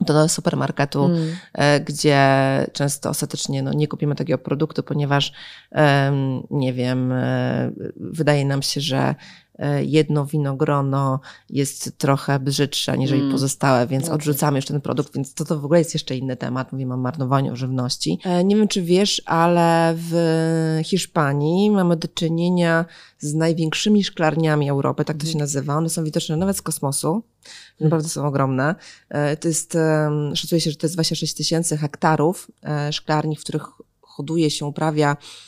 [0.00, 1.36] do supermarketu, mm.
[1.84, 2.18] gdzie
[2.72, 5.32] często ostatecznie no, nie kupimy takiego produktu, ponieważ
[6.50, 9.45] nie wiem, e, wydaje nam się, że E,
[9.82, 13.32] jedno winogrono jest trochę brzydsze aniżeli mm.
[13.32, 14.14] pozostałe, więc okay.
[14.14, 16.72] odrzucamy już ten produkt, więc to, to w ogóle jest jeszcze inny temat.
[16.72, 18.18] Mówimy o marnowaniu żywności.
[18.24, 22.84] E, nie wiem, czy wiesz, ale w Hiszpanii mamy do czynienia
[23.18, 25.40] z największymi szklarniami Europy, tak to się mhm.
[25.42, 25.76] nazywa.
[25.76, 27.08] One są widoczne nawet z kosmosu.
[27.08, 27.24] Mhm.
[27.80, 28.74] Naprawdę są ogromne.
[29.08, 29.78] E, to jest,
[30.34, 32.50] szacuje się, że to jest 26 tysięcy hektarów
[32.90, 33.62] szklarni, w których
[34.00, 35.45] hoduje się, uprawia E,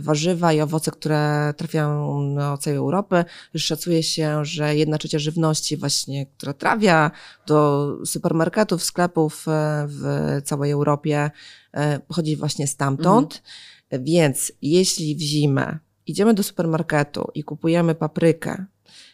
[0.00, 3.24] warzywa i owoce, które trafiają do całej Europy.
[3.56, 7.10] Szacuje się, że jedna trzecia żywności właśnie, która trafia
[7.46, 11.30] do supermarketów, sklepów e, w całej Europie
[11.72, 13.42] e, pochodzi właśnie stamtąd.
[13.90, 14.04] Mhm.
[14.04, 18.64] Więc jeśli w zimę idziemy do supermarketu i kupujemy paprykę,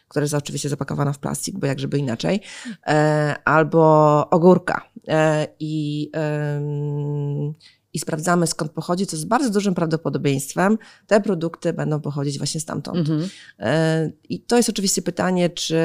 [0.07, 2.41] która jest oczywiście zapakowana w plastik, bo jak żeby inaczej,
[3.45, 4.81] albo ogórka
[5.59, 6.11] i
[7.93, 10.77] i sprawdzamy skąd pochodzi, to z bardzo dużym prawdopodobieństwem
[11.07, 12.97] te produkty będą pochodzić właśnie stamtąd.
[12.97, 13.29] Mhm.
[13.59, 15.77] E, I to jest oczywiście pytanie, czy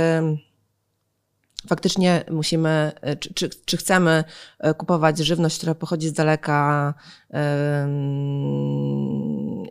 [1.67, 4.25] faktycznie musimy, e, czy, czy, czy, chcemy
[4.59, 6.95] e, kupować żywność, która pochodzi z daleka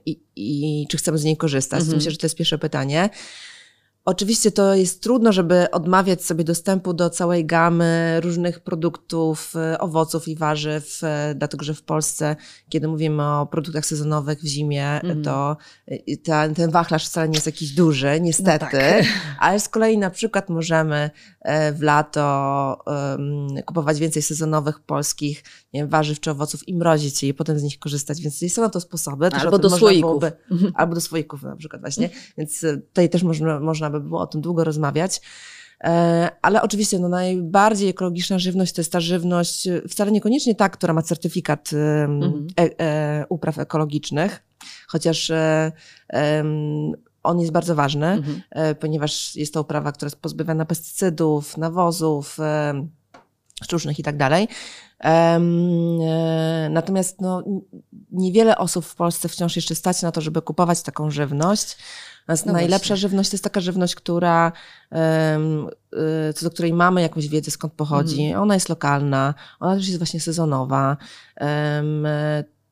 [0.05, 1.79] i, i czy chcemy z niej korzystać.
[1.79, 1.97] Mhm.
[1.97, 3.09] Myślę, że to jest pierwsze pytanie.
[4.05, 10.27] Oczywiście to jest trudno, żeby odmawiać sobie dostępu do całej gamy różnych produktów, e, owoców
[10.27, 12.35] i warzyw, e, dlatego że w Polsce,
[12.69, 15.23] kiedy mówimy o produktach sezonowych w zimie, mm.
[15.23, 19.05] to e, ten, wachlarz wcale nie jest jakiś duży, niestety, no tak.
[19.39, 21.09] ale z kolei na przykład możemy
[21.73, 27.33] w lato um, kupować więcej sezonowych polskich wiem, warzyw czy owoców i mrozić je i
[27.33, 29.27] potem z nich korzystać, więc są na to sposoby.
[29.27, 30.01] Albo do słoików.
[30.01, 30.31] Byłoby,
[30.75, 34.41] albo do słoików na przykład właśnie, więc tutaj też można, można by było o tym
[34.41, 35.21] długo rozmawiać.
[35.83, 40.69] E, ale oczywiście no, najbardziej ekologiczna żywność to jest ta żywność, e, wcale niekoniecznie ta,
[40.69, 42.47] która ma certyfikat mhm.
[42.59, 44.43] e, e, upraw ekologicznych,
[44.87, 45.71] chociaż e,
[47.23, 48.41] on jest bardzo ważny, mhm.
[48.51, 52.37] E, ponieważ jest to uprawa, która jest pozbawiona pestycydów, nawozów,
[53.63, 54.47] sztucznych i tak dalej.
[56.69, 57.43] Natomiast no,
[58.11, 61.77] niewiele osób w Polsce wciąż jeszcze stać na to, żeby kupować taką żywność.
[62.27, 62.97] No najlepsza właśnie.
[62.97, 64.51] żywność to jest taka żywność, która,
[64.91, 68.23] y, co do której mamy jakąś wiedzę, skąd pochodzi.
[68.23, 68.41] Mm.
[68.41, 70.97] Ona jest lokalna, ona też jest właśnie sezonowa.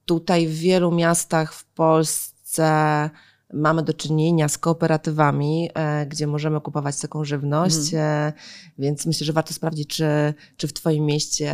[0.05, 3.09] Tutaj w wielu miastach w Polsce
[3.53, 8.33] mamy do czynienia z kooperatywami, e, gdzie możemy kupować taką żywność, mm.
[8.77, 11.53] więc myślę, że warto sprawdzić, czy, czy w Twoim mieście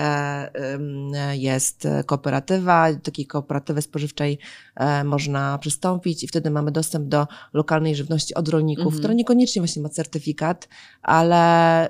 [1.31, 2.87] jest kooperatywa.
[3.03, 4.68] Takiej kooperatywy spożywczej e,
[5.05, 8.99] można przystąpić i wtedy mamy dostęp do lokalnej żywności od rolników, mm.
[8.99, 10.67] która niekoniecznie właśnie ma certyfikat,
[11.01, 11.89] ale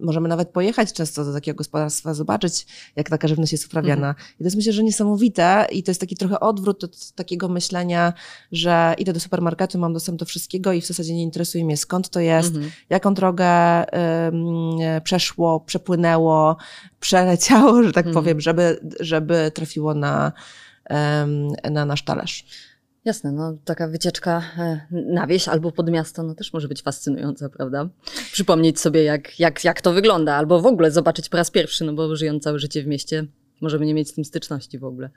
[0.00, 2.66] możemy nawet pojechać często do takiego gospodarstwa, zobaczyć,
[2.96, 4.06] jak taka żywność jest uprawiana.
[4.06, 4.16] Mm.
[4.34, 8.12] I to jest myślę, że niesamowite i to jest taki trochę odwrót od takiego myślenia,
[8.52, 12.08] że idę do supermarketu, mam dostęp do wszystkiego i w zasadzie nie interesuje mnie skąd
[12.08, 12.72] to jest, mhm.
[12.90, 13.48] jaką drogę
[15.04, 16.56] przeszło, przepłynęło,
[17.00, 18.24] przeleciało, że tak mhm.
[18.24, 20.32] powiem, żeby, żeby trafiło na,
[21.70, 22.44] na nasz talerz.
[23.04, 27.48] Jasne, no taka wycieczka e, na wieś albo pod miasto no też może być fascynująca,
[27.48, 27.88] prawda?
[28.32, 31.92] Przypomnieć sobie, jak, jak, jak to wygląda, albo w ogóle zobaczyć po raz pierwszy, no
[31.92, 33.26] bo żyjąc całe życie w mieście,
[33.60, 35.10] możemy nie mieć z tym styczności w ogóle.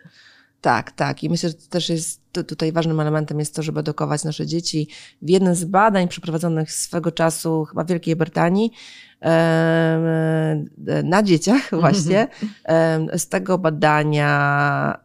[0.61, 1.23] Tak, tak.
[1.23, 4.87] I myślę, że to też jest tutaj ważnym elementem jest to, żeby edukować nasze dzieci.
[5.21, 8.71] W jednym z badań przeprowadzonych swego czasu chyba w Wielkiej Brytanii
[11.03, 12.27] na dzieciach właśnie.
[13.17, 14.97] Z tego badania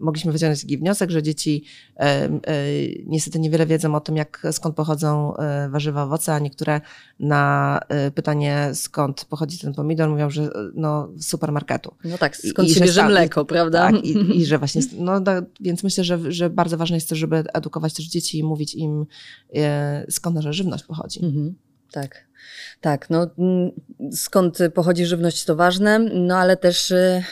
[0.00, 1.64] mogliśmy wyciągnąć taki wniosek, że dzieci
[3.06, 6.80] niestety niewiele wiedzą o tym, jak, skąd pochodzą e, warzywa, owoce, a niektóre
[7.20, 11.94] na e, pytanie, skąd pochodzi ten pomidor, mówią, że no, z supermarketu.
[12.04, 13.90] No tak, skąd I, się bierze mleko, prawda?
[13.92, 15.12] Tak, i, i, że właśnie, no,
[15.60, 19.06] więc myślę, że, że bardzo ważne jest to, żeby edukować też dzieci i mówić im,
[19.54, 21.24] e, skąd nasza żywność pochodzi.
[21.24, 21.54] Mhm.
[21.94, 22.24] Tak,
[22.80, 23.10] tak.
[23.10, 23.70] No, mm,
[24.12, 27.24] skąd pochodzi żywność to ważne, no ale też y,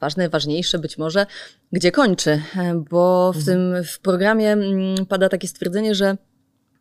[0.00, 1.26] ważne, ważniejsze być może,
[1.72, 2.42] gdzie kończy,
[2.90, 3.44] bo w mhm.
[3.44, 6.16] tym w programie mm, pada takie stwierdzenie, że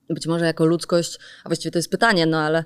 [0.09, 2.63] być może jako ludzkość, a właściwie to jest pytanie, no ale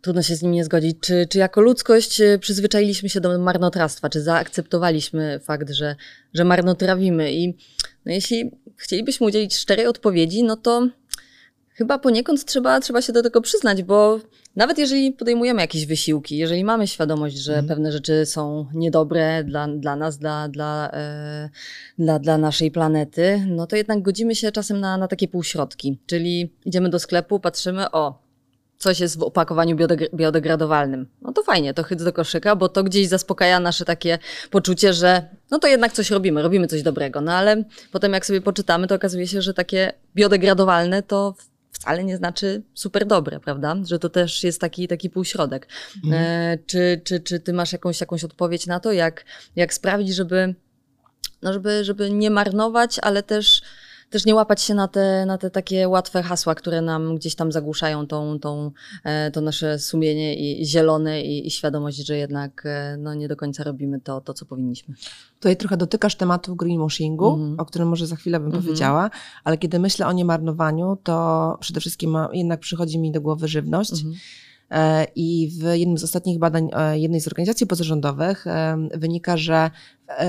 [0.00, 4.08] trudno się z nim nie zgodzić, czy, czy jako ludzkość y, przyzwyczailiśmy się do marnotrawstwa,
[4.08, 5.96] czy zaakceptowaliśmy fakt, że,
[6.34, 7.56] że marnotrawimy i
[8.06, 10.88] no jeśli chcielibyśmy udzielić szczerej odpowiedzi, no to
[11.74, 14.20] Chyba poniekąd trzeba, trzeba się do tego przyznać, bo
[14.56, 17.66] nawet jeżeli podejmujemy jakieś wysiłki, jeżeli mamy świadomość, że mm.
[17.66, 21.50] pewne rzeczy są niedobre dla, dla nas, dla, dla, e,
[21.98, 25.98] dla, dla naszej planety, no to jednak godzimy się czasem na, na takie półśrodki.
[26.06, 28.21] Czyli idziemy do sklepu, patrzymy, o,
[28.82, 29.76] coś jest w opakowaniu
[30.14, 31.06] biodegradowalnym.
[31.22, 34.18] No to fajnie, to chyć do koszyka, bo to gdzieś zaspokaja nasze takie
[34.50, 37.20] poczucie, że no to jednak coś robimy, robimy coś dobrego.
[37.20, 41.34] No ale potem jak sobie poczytamy, to okazuje się, że takie biodegradowalne to
[41.72, 43.76] wcale nie znaczy super dobre, prawda?
[43.84, 45.68] Że to też jest taki, taki półśrodek.
[46.04, 46.22] Mhm.
[46.22, 49.24] E, czy, czy, czy ty masz jakąś, jakąś odpowiedź na to, jak,
[49.56, 50.54] jak sprawić, żeby,
[51.42, 53.62] no żeby, żeby nie marnować, ale też
[54.12, 57.52] też nie łapać się na te, na te takie łatwe hasła, które nam gdzieś tam
[57.52, 58.70] zagłuszają tą, tą,
[59.04, 63.36] e, to nasze sumienie i zielone i, i świadomość, że jednak e, no, nie do
[63.36, 64.94] końca robimy to, to, co powinniśmy.
[65.34, 67.60] Tutaj trochę dotykasz tematu greenwashingu, mm -hmm.
[67.60, 68.64] o którym może za chwilę bym mm -hmm.
[68.64, 69.10] powiedziała,
[69.44, 74.02] ale kiedy myślę o niemarnowaniu, to przede wszystkim jednak przychodzi mi do głowy żywność.
[74.02, 74.16] Mm -hmm.
[75.16, 78.44] I w jednym z ostatnich badań jednej z organizacji pozarządowych
[78.94, 79.70] wynika, że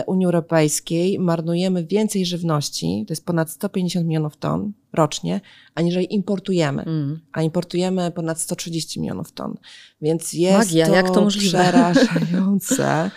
[0.08, 5.42] Unii Europejskiej marnujemy więcej żywności, to jest ponad 150 milionów ton rocznie,
[5.76, 6.84] aniżeli importujemy.
[6.84, 7.20] Mm.
[7.32, 9.58] A importujemy ponad 130 milionów ton.
[10.02, 11.60] Więc jest Magia, to, jak to możliwe?
[11.60, 13.12] przerażające.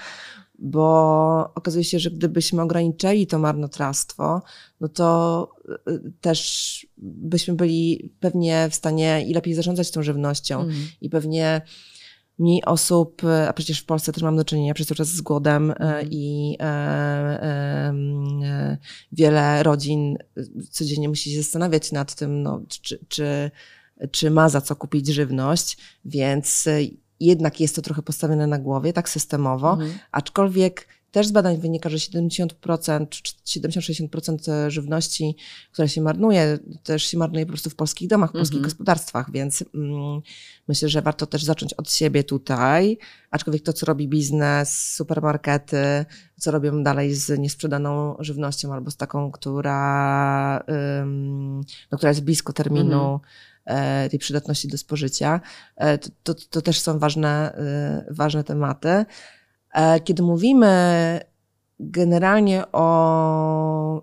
[0.59, 4.43] bo okazuje się, że gdybyśmy ograniczyli to marnotrawstwo,
[4.81, 5.49] no to
[5.89, 10.75] y, też byśmy byli pewnie w stanie i lepiej zarządzać tą żywnością mm.
[11.01, 11.63] i pewnie
[12.39, 15.75] mniej osób, a przecież w Polsce też mam do czynienia przez cały czas z głodem
[15.79, 16.07] mm.
[16.11, 16.65] i e,
[17.43, 18.79] e,
[19.13, 20.19] wiele rodzin
[20.71, 23.51] codziennie musi się zastanawiać nad tym, no, czy, czy,
[24.11, 26.65] czy ma za co kupić żywność, więc
[27.21, 29.93] jednak jest to trochę postawione na głowie, tak systemowo, mhm.
[30.13, 33.07] aczkolwiek też z badań wynika, że 70%,
[33.47, 35.37] 70-60% żywności,
[35.73, 38.65] która się marnuje, też się marnuje po prostu w polskich domach, w polskich mhm.
[38.65, 40.21] gospodarstwach, więc mm,
[40.69, 42.99] myślę, że warto też zacząć od siebie tutaj,
[43.31, 46.05] aczkolwiek to, co robi biznes, supermarkety,
[46.41, 50.65] co robią dalej z niesprzedaną żywnością albo z taką, która,
[51.01, 51.61] ym,
[51.93, 53.21] no, która jest blisko terminu, mhm
[53.67, 55.41] E, tej przydatności do spożycia.
[55.77, 59.05] E, to, to, to też są ważne, e, ważne tematy.
[60.05, 61.21] Kiedy mówimy
[61.81, 64.03] generalnie o,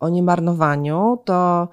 [0.00, 1.68] o niemarnowaniu, to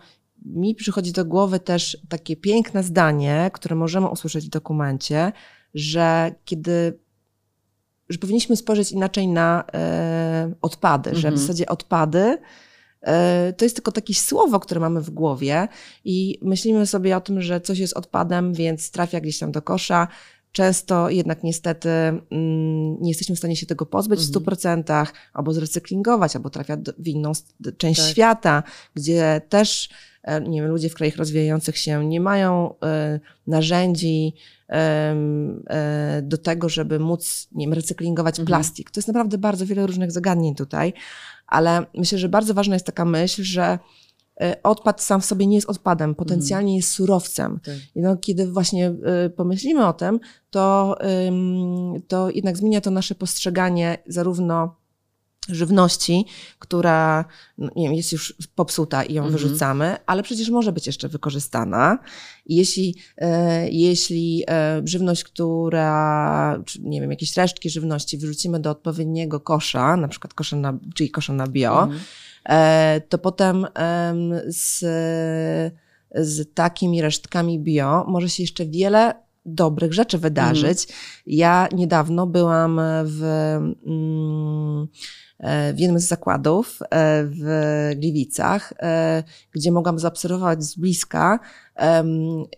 [0.46, 5.32] mi przychodzi do głowy też takie piękne zdanie, które możemy usłyszeć w dokumencie,
[5.74, 7.00] że kiedy
[8.10, 9.64] że powinniśmy spojrzeć inaczej na
[10.62, 11.38] odpady, że w mhm.
[11.38, 12.38] zasadzie odpady
[13.06, 15.68] E, to jest tylko jakieś słowo, które mamy w głowie
[16.06, 20.08] i myślimy sobie o tym, że coś jest odpadem, więc trafia gdzieś tam do kosza.
[20.56, 24.46] Często jednak niestety mm, nie jesteśmy w stanie się tego pozbyć mhm.
[24.46, 27.32] w 100% albo zrecyklingować, albo trafia w inną
[27.78, 28.10] część tak.
[28.10, 28.64] świata,
[28.94, 29.90] gdzie też
[30.24, 34.34] e, nie wiem, ludzie w krajach rozwijających się nie mają y, narzędzi
[34.70, 38.48] y, y, do tego, żeby móc nie wiem, recyklingować mhm.
[38.48, 38.92] plastik.
[38.92, 40.94] To jest naprawdę bardzo wiele różnych zagadnień tutaj
[41.48, 43.80] ale myślę, że bardzo ważna jest taka myśl, że e,
[44.64, 46.76] odpad sam w sobie nie jest odpadem, potencjalnie mm.
[46.76, 47.60] jest surowcem.
[47.60, 47.76] Tak.
[47.96, 48.94] I no, kiedy właśnie
[49.26, 50.20] y, pomyślimy o tym,
[50.50, 50.98] to,
[51.98, 54.76] y, to jednak zmienia to nasze postrzeganie zarówno
[55.50, 56.26] żywności,
[56.60, 57.26] która
[57.58, 59.38] no, nie wiem, jest już popsuta i ją mm -hmm.
[59.38, 62.00] wyrzucamy, ale przecież może być jeszcze wykorzystana.
[62.46, 69.40] Jeśli, e, jeśli e, żywność, która, czy, nie wiem, jakieś resztki żywności wyrzucimy do odpowiedniego
[69.40, 72.02] kosza, na przykład kosza na, czyli kosza na bio, mm -hmm.
[72.46, 73.68] E, to potem
[74.48, 74.80] z,
[76.16, 79.14] z takimi resztkami bio może się jeszcze wiele
[79.46, 80.86] dobrych rzeczy wydarzyć.
[80.86, 80.96] Mm.
[81.28, 83.24] Ja niedawno byłam w,
[83.86, 84.88] mm,
[85.40, 86.88] e, w jednym z zakładów e,
[87.24, 88.74] w Gliwicach,
[89.52, 91.40] gdzie mogłam zaobserwować z bliska,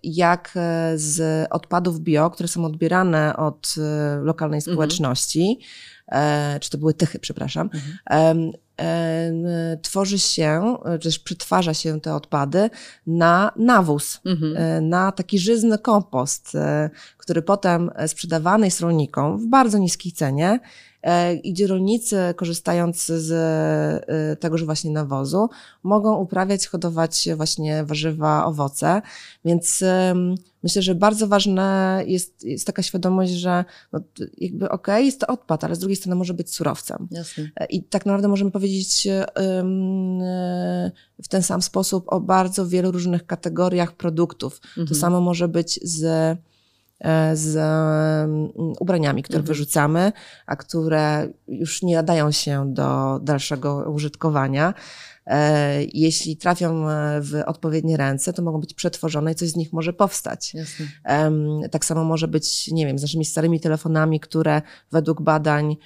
[0.04, 0.54] jak
[0.96, 3.76] z odpadów bio, które są odbierane od
[4.22, 4.74] lokalnej mhm.
[4.74, 5.60] społeczności,
[6.08, 6.60] mm.
[6.60, 7.70] czy to były tychy, przepraszam,
[8.12, 8.52] mm
[9.82, 12.70] tworzy się, czy też przetwarza się te odpady
[13.08, 14.58] na nawóz, mhm.
[14.58, 20.60] E, na taki żyzny kompost, e, który potem sprzedawany jest rolnikom w bardzo niskiej cenie
[20.60, 20.60] E,
[21.46, 23.32] gdzie rolnicy, korzystając z
[24.08, 25.50] e, tegoż właśnie nawozu,
[25.84, 29.02] mogą uprawiać, hodować właśnie warzywa, owoce.
[29.46, 29.84] Więc
[30.64, 34.00] myślę, że bardzo ważna jest, jest taka świadomość, że no,
[34.38, 37.08] jakby okej, okay, jest to odpad, ale z drugiej strony może być surowcem.
[37.12, 37.50] Jasne.
[37.56, 39.08] E, I tak naprawdę możemy powiedzieć
[41.24, 44.62] w ten sam sposób o bardzo wielu różnych kategoriach produktów.
[44.68, 44.88] Mhm.
[44.88, 46.57] To samo może być z E,
[47.34, 49.48] z mm, ubraniami, które mhm.
[49.48, 50.12] wyrzucamy,
[50.46, 54.74] a które już nie nadają się do dalszego użytkowania.
[55.28, 59.74] E, jeśli trafią e, w odpowiednie ręce, to mogą być przetworzone i coś z nich
[59.74, 60.54] może powstać.
[60.54, 60.86] Jasne.
[61.72, 65.78] Tak samo może być, nie wiem, z naszymi starymi telefonami, które według badań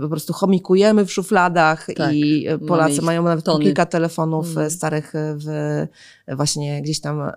[0.00, 3.64] po prostu chomikujemy w szufladach tak, i Polacy mają nawet tony.
[3.64, 4.70] kilka telefonów mhm.
[4.70, 5.86] starych w,
[6.36, 7.32] właśnie gdzieś tam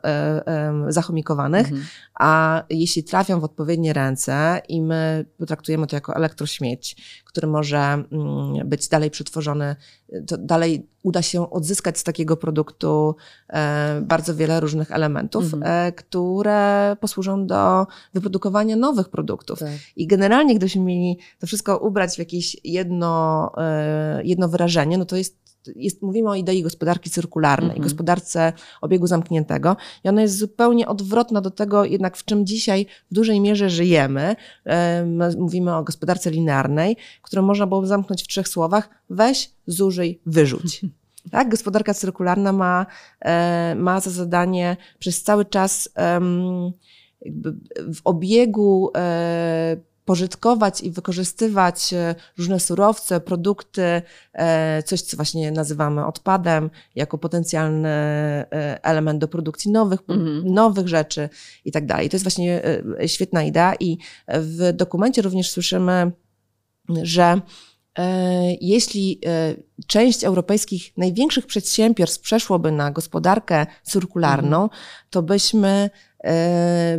[0.88, 1.86] zachomikowanych, mhm.
[2.20, 8.70] a jeśli trafią w odpowiednie ręce i my potraktujemy to jako elektrośmieć, który może mm,
[8.70, 9.76] być dalej przetworzony,
[10.28, 13.16] to dalej uda się odzyskać z takiego produktu
[13.50, 15.64] e, bardzo wiele różnych elementów, mhm.
[15.66, 19.60] E, które posłużą do wyprodukowania nowych produktów.
[19.60, 19.70] Tak.
[19.96, 25.16] I generalnie, gdybyśmy mieli to wszystko ubrać w jakieś jedno, e, jedno wyrażenie, no to
[25.16, 25.43] jest
[25.76, 27.84] jest, mówimy o idei gospodarki cyrkularnej, mm -hmm.
[27.84, 33.14] gospodarce obiegu zamkniętego i ona jest zupełnie odwrotna do tego jednak, w czym dzisiaj w
[33.14, 34.36] dużej mierze żyjemy.
[35.38, 38.90] Mówimy o gospodarce linearnej, którą można było zamknąć w trzech słowach.
[39.10, 40.82] Weź, zużyj, wyrzuć.
[41.32, 41.50] Tak?
[41.50, 42.86] Gospodarka cyrkularna ma,
[43.20, 45.90] e, ma za zadanie przez cały czas
[47.96, 54.02] w obiegu e, pożytkować i wykorzystywać e, różne surowce, produkty,
[54.34, 60.54] e, coś, co właśnie nazywamy odpadem, jako potencjalny e, element do produkcji nowych, mm.
[60.54, 61.30] nowych rzeczy
[61.66, 62.10] i tak dalej.
[62.10, 62.62] To jest właśnie
[63.08, 63.98] świetna idea i
[64.28, 66.12] w dokumencie również słyszymy
[67.04, 67.42] że
[68.62, 69.22] jeśli
[69.88, 74.82] część europejskich największych przedsiębiorstw przeszłoby na gospodarkę cyrkularną, mhm.
[75.10, 75.90] to byśmy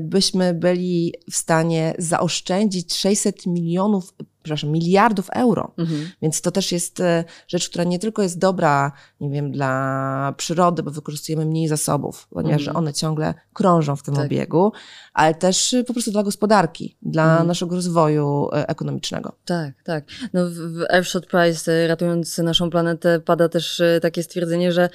[0.01, 5.73] byśmy byli w stanie zaoszczędzić 600 milionów, przepraszam, miliardów euro.
[5.79, 6.11] Mhm.
[6.23, 10.83] Więc to też jest e, rzecz, która nie tylko jest dobra, nie wiem, dla przyrody,
[10.83, 12.77] bo wykorzystujemy mniej zasobów, ponieważ mhm.
[12.77, 14.27] one ciągle krążą w tym tak.
[14.27, 14.73] obiegu,
[15.13, 17.47] ale też po prostu dla gospodarki, dla mhm.
[17.49, 19.33] naszego rozwoju e, ekonomicznego.
[19.45, 20.05] Tak, tak.
[20.33, 24.89] No w Earthshot Prize, ratując naszą planetę, pada też takie stwierdzenie, że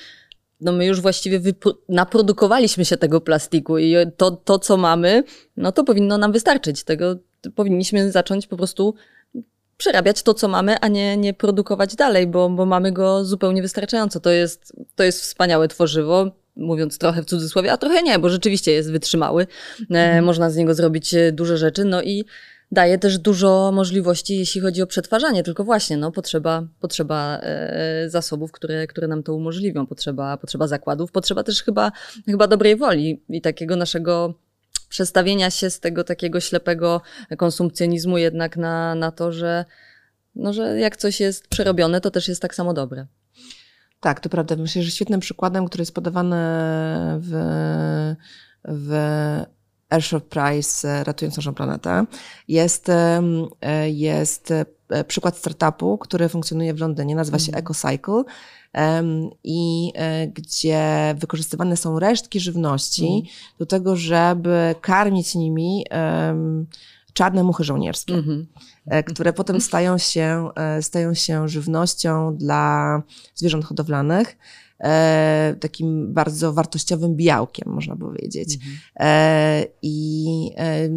[0.62, 1.41] no my już właściwie
[1.89, 5.24] naprodukowaliśmy się tego plastiku i to, to, co mamy,
[5.57, 6.84] no to powinno nam wystarczyć.
[6.84, 7.16] Tego
[7.55, 8.95] powinniśmy zacząć po prostu
[9.78, 14.20] przerabiać to, co mamy, a nie, nie produkować dalej, bo, bo mamy go zupełnie wystarczająco.
[14.20, 18.72] To jest, to jest wspaniałe tworzywo, mówiąc trochę w cudzysłowie, a trochę nie, bo rzeczywiście
[18.72, 19.47] jest wytrzymały.
[19.80, 20.26] Mhm.
[20.26, 22.26] Można z niego zrobić e, duże rzeczy, no i
[22.72, 28.51] daje też dużo możliwości, jeśli chodzi o przetwarzanie, tylko właśnie no, potrzeba, potrzeba e, zasobów,
[28.51, 31.91] które, które nam to umożliwią, potrzeba, potrzeba zakładów, potrzeba też chyba,
[32.26, 34.34] chyba dobrej woli i takiego naszego
[34.89, 37.01] przestawienia się z tego takiego ślepego
[37.38, 39.65] konsumpcjonizmu jednak na, na to, że,
[40.36, 43.07] no, że jak coś jest przerobione, to też jest tak samo dobre.
[43.99, 44.55] Tak, to prawda.
[44.55, 46.36] Myślę, że świetnym przykładem, który jest podawany
[47.20, 47.32] w,
[48.63, 48.93] w
[49.90, 52.06] Airshot Prize e, Ratując naszą planetę.
[52.48, 53.22] Jest, e,
[53.90, 57.64] jest e, przykład startupu, który funkcjonuje w Londynie, nazywa się mhm.
[57.64, 58.24] EcoCycle
[59.44, 59.94] i
[60.34, 63.22] gdzie wykorzystywane są resztki żywności mm.
[63.60, 65.86] do tego, żeby karmić nimi
[67.14, 69.04] czarne muchy żołnierskie, mm -hmm.
[69.04, 70.50] które potem stają się,
[70.82, 73.02] stają się żywnością dla
[73.36, 74.38] zwierząt hodowlanych
[74.80, 78.55] e, takim bardzo wartościowym białkiem, można powiedzieć.
[78.55, 78.77] Mhm.
[78.99, 80.25] E, I
[80.57, 80.89] e,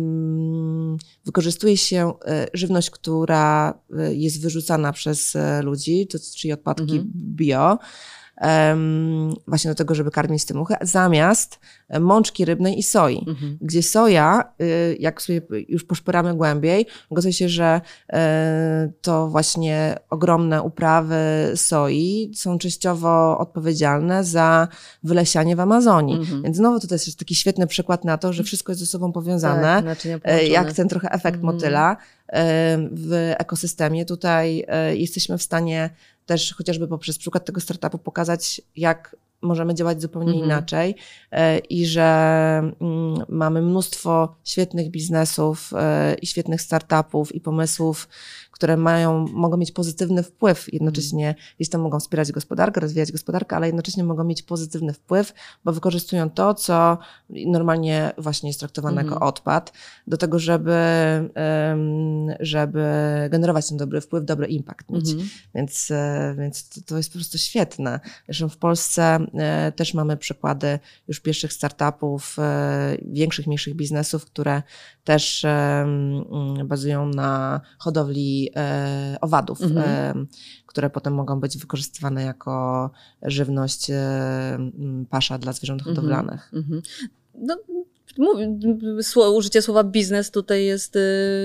[1.25, 7.11] wykorzystuje się e, żywność, która e, jest wyrzucana przez e, ludzi, to, czyli odpadki mhm.
[7.15, 7.79] bio
[9.47, 11.61] właśnie do tego, żeby karmić te muchy, zamiast
[12.01, 13.25] mączki rybnej i soi.
[13.29, 13.59] Mhm.
[13.61, 17.81] Gdzie soja, y, jak sobie już poszperamy głębiej, okazuje się, że
[18.13, 21.17] e, to właśnie ogromne uprawy
[21.55, 24.69] soi są częściowo odpowiedzialne za
[25.03, 26.17] wylesianie w Amazonii.
[26.17, 26.43] Mhm.
[26.43, 29.83] Więc znowu to jest taki świetny przykład na to, że wszystko jest ze sobą powiązane,
[29.83, 31.55] tak, e, jak ten trochę efekt mhm.
[31.55, 31.97] motyla
[32.29, 34.05] e, w ekosystemie.
[34.05, 35.91] Tutaj jesteśmy w stanie
[36.33, 40.45] też chociażby poprzez przykład tego startupu pokazać, jak możemy działać zupełnie mhm.
[40.45, 40.95] inaczej
[41.31, 42.03] e, i że
[42.81, 48.09] mm, mamy mnóstwo świetnych biznesów e, i świetnych startupów i pomysłów,
[48.53, 51.37] które mają, mogą mieć pozytywny wpływ, jednocześnie mm.
[51.57, 55.33] gdzieś tam mogą wspierać gospodarkę, rozwijać gospodarkę, ale jednocześnie mogą mieć pozytywny wpływ,
[55.65, 56.99] bo wykorzystują to, co
[57.31, 59.29] normalnie właśnie jest traktowane jako mhm.
[59.29, 59.73] odpad,
[60.07, 60.73] do tego, żeby,
[62.41, 62.83] żeby
[63.31, 65.11] generować ten dobry wpływ, dobry impact mieć.
[65.11, 65.29] Mm.
[65.55, 68.01] Więc, e, więc to, to, jest po prostu świetne.
[68.27, 70.79] Zresztą w Polsce e, też mamy przykłady
[71.09, 74.63] już pierwszych startupów, e, większych, mniejszych biznesów, które
[75.05, 75.47] też
[76.65, 80.27] bazują na hodowli e, owadów, mhm.
[80.67, 82.91] które potem mogą być wykorzystywane jako
[83.23, 84.59] żywność e,
[85.11, 85.97] pasza dla zwierząt mhm.
[85.97, 86.51] hodowlanych.
[86.53, 86.83] Mhm.
[87.35, 87.57] No,
[89.31, 90.99] użycie słowa biznes tutaj jest,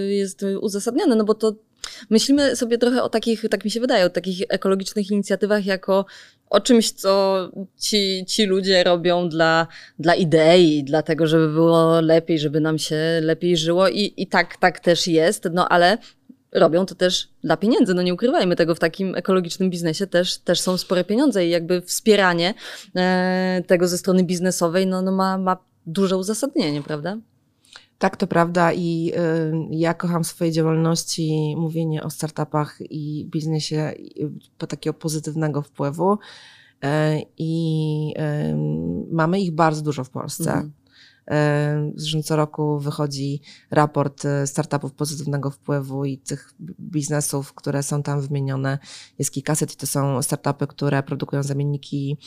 [0.07, 1.55] jest uzasadnione, no bo to
[2.09, 6.05] myślimy sobie trochę o takich, tak mi się wydaje, o takich ekologicznych inicjatywach jako
[6.49, 9.67] o czymś, co ci, ci ludzie robią dla,
[9.99, 14.79] dla idei, dlatego, żeby było lepiej, żeby nam się lepiej żyło i, i tak, tak
[14.79, 15.97] też jest, no ale
[16.51, 17.93] robią to też dla pieniędzy.
[17.93, 21.81] No nie ukrywajmy tego, w takim ekologicznym biznesie też, też są spore pieniądze i jakby
[21.81, 22.53] wspieranie
[22.95, 27.17] e, tego ze strony biznesowej no, no ma, ma duże uzasadnienie, prawda?
[27.99, 33.93] Tak, to prawda i y, ja kocham w swojej działalności mówienie o startupach i biznesie
[34.57, 36.17] po takiego pozytywnego wpływu y,
[37.37, 38.55] i y,
[39.11, 40.51] mamy ich bardzo dużo w Polsce.
[40.51, 40.71] Mhm.
[41.95, 48.21] Zresztą co roku wychodzi raport e, startupów pozytywnego wpływu i tych biznesów, które są tam
[48.21, 48.79] wymienione.
[49.19, 52.17] Jest kilkaset i to są startupy, które produkują zamienniki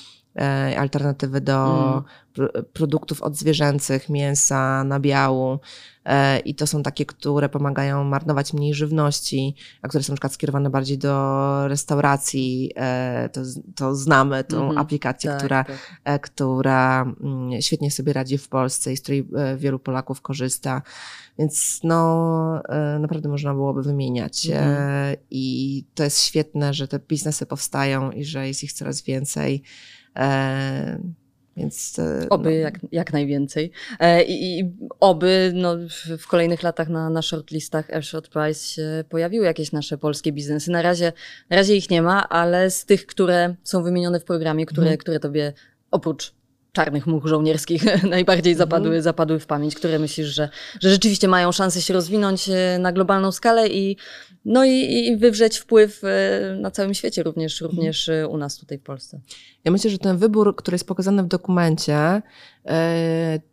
[0.79, 1.93] alternatywy do
[2.39, 2.51] mm.
[2.73, 5.59] produktów odzwierzęcych, mięsa, nabiału.
[6.05, 10.33] E, I to są takie, które pomagają marnować mniej żywności, a które są na przykład
[10.33, 12.73] skierowane bardziej do restauracji.
[12.77, 13.41] E, to,
[13.75, 14.81] to znamy tą mm -hmm.
[14.81, 15.65] aplikację, tak, która,
[16.05, 16.23] tak.
[16.23, 20.83] która mm, świetnie sobie radzi w Polsce i z której wielu Polaków korzysta.
[21.39, 22.63] Więc no,
[23.01, 24.47] naprawdę można byłoby wymieniać.
[24.47, 25.17] Mm -hmm.
[25.31, 29.63] I to jest świetne, że te biznesy powstają i że jest ich coraz więcej.
[30.17, 30.99] E,
[31.57, 32.01] Więc,
[32.31, 32.57] oby no.
[32.57, 33.71] jak, jak najwięcej.
[34.27, 35.77] I, I, oby no,
[36.19, 40.71] w kolejnych latach na, na shortlistach Airshot Prize się pojawiły jakieś nasze polskie biznesy.
[40.71, 41.13] Na razie,
[41.51, 44.99] na razie ich nie ma, ale z tych, które są wymienione w programie, które, mhm.
[44.99, 45.53] które tobie
[45.91, 46.40] oprócz
[46.73, 49.03] czarnych much żołnierskich najbardziej zapadły, mhm.
[49.03, 50.49] zapadły w pamięć, które myślisz, że,
[50.81, 53.97] że rzeczywiście mają szansę się rozwinąć e, na globalną skalę i,
[54.45, 57.77] no i, i wywrzeć wpływ e, na całym świecie, również, mhm.
[57.77, 59.21] również e, u nas tutaj w Polsce.
[59.65, 62.23] Ja myślę, że ten wybór, który jest pokazany w dokumencie,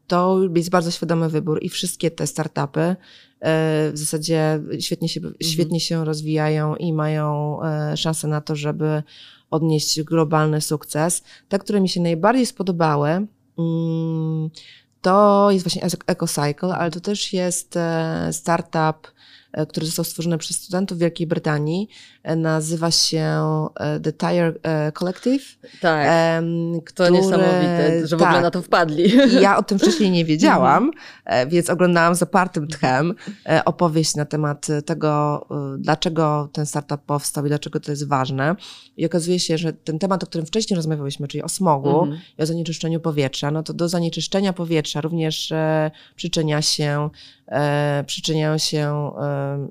[0.08, 2.96] to jest bardzo świadomy wybór i wszystkie te startupy
[3.92, 5.36] w zasadzie świetnie się, mhm.
[5.44, 7.60] świetnie się rozwijają i mają
[7.96, 9.04] szansę na to, żeby
[9.52, 11.24] odnieść globalny sukces.
[11.50, 13.10] Te, które mi się najbardziej spodobały,
[13.58, 14.50] mm,
[15.02, 19.12] to jest właśnie EcoCycle, ale to też jest e, startup,
[19.52, 21.90] e, który został stworzony przez studentów Wielkiej Brytanii.
[22.28, 23.28] E, nazywa się
[24.04, 24.54] The Tire
[24.94, 25.44] Collective.
[25.82, 26.08] Tak,
[26.86, 29.14] który, to niesamowite, że w tak, ogóle na to wpadli.
[29.42, 30.92] Ja o tym wcześniej nie wiedziałam,
[31.48, 33.14] więc oglądałam zapartym tchem
[33.66, 35.46] opowieść na temat tego,
[35.78, 38.56] dlaczego ten startup powstał i dlaczego to jest ważne.
[38.98, 42.22] I okazuje się, że ten temat, o którym wcześniej rozmawiałyśmy, czyli o smogu mhm.
[42.38, 47.10] i o zanieczyszczeniu powietrza, no to do zanieczyszczenia powietrza również e, przyczynia się,
[47.48, 49.68] e, przyczyniają się e,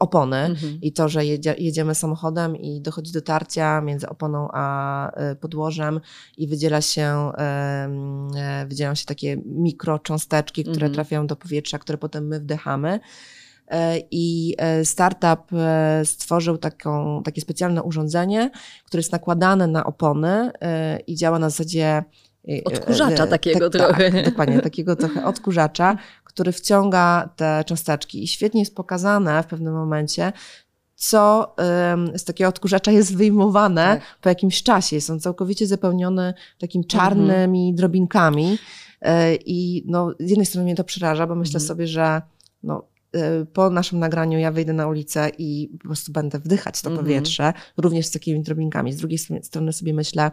[0.00, 0.78] opony mhm.
[0.82, 6.00] i to, że jedzie, jedziemy samochodem i dochodzi do tarcia między oponą a e, podłożem
[6.36, 10.94] i wydziela się, e, wydzielają się takie mikrocząsteczki, które mhm.
[10.94, 13.00] trafiają do powietrza, które potem my wdychamy.
[13.68, 15.50] E, i startup
[16.04, 18.50] stworzył taką, takie specjalne urządzenie,
[18.84, 20.50] które jest nakładane na opony
[21.06, 22.04] i działa na zasadzie
[22.64, 24.10] Odkurzacza takiego tak, trochę.
[24.12, 28.22] Tak, dokładnie, takiego trochę odkurzacza, który wciąga te cząsteczki.
[28.22, 30.32] I świetnie jest pokazane w pewnym momencie,
[30.98, 31.54] co
[32.16, 34.18] z takiego odkurzacza jest wyjmowane tak.
[34.20, 34.96] po jakimś czasie.
[34.96, 37.00] Jest on całkowicie zapełniony takimi mhm.
[37.00, 37.76] czarnymi mhm.
[37.76, 38.58] drobinkami.
[39.46, 41.68] I no, z jednej strony mnie to przeraża, bo myślę mhm.
[41.68, 42.22] sobie, że
[42.62, 42.84] no,
[43.16, 46.98] Y, po naszym nagraniu ja wyjdę na ulicę i po prostu będę wdychać to mm
[46.98, 47.02] -hmm.
[47.02, 48.92] powietrze, również z takimi drobinkami.
[48.92, 50.30] Z drugiej strony sobie myślę,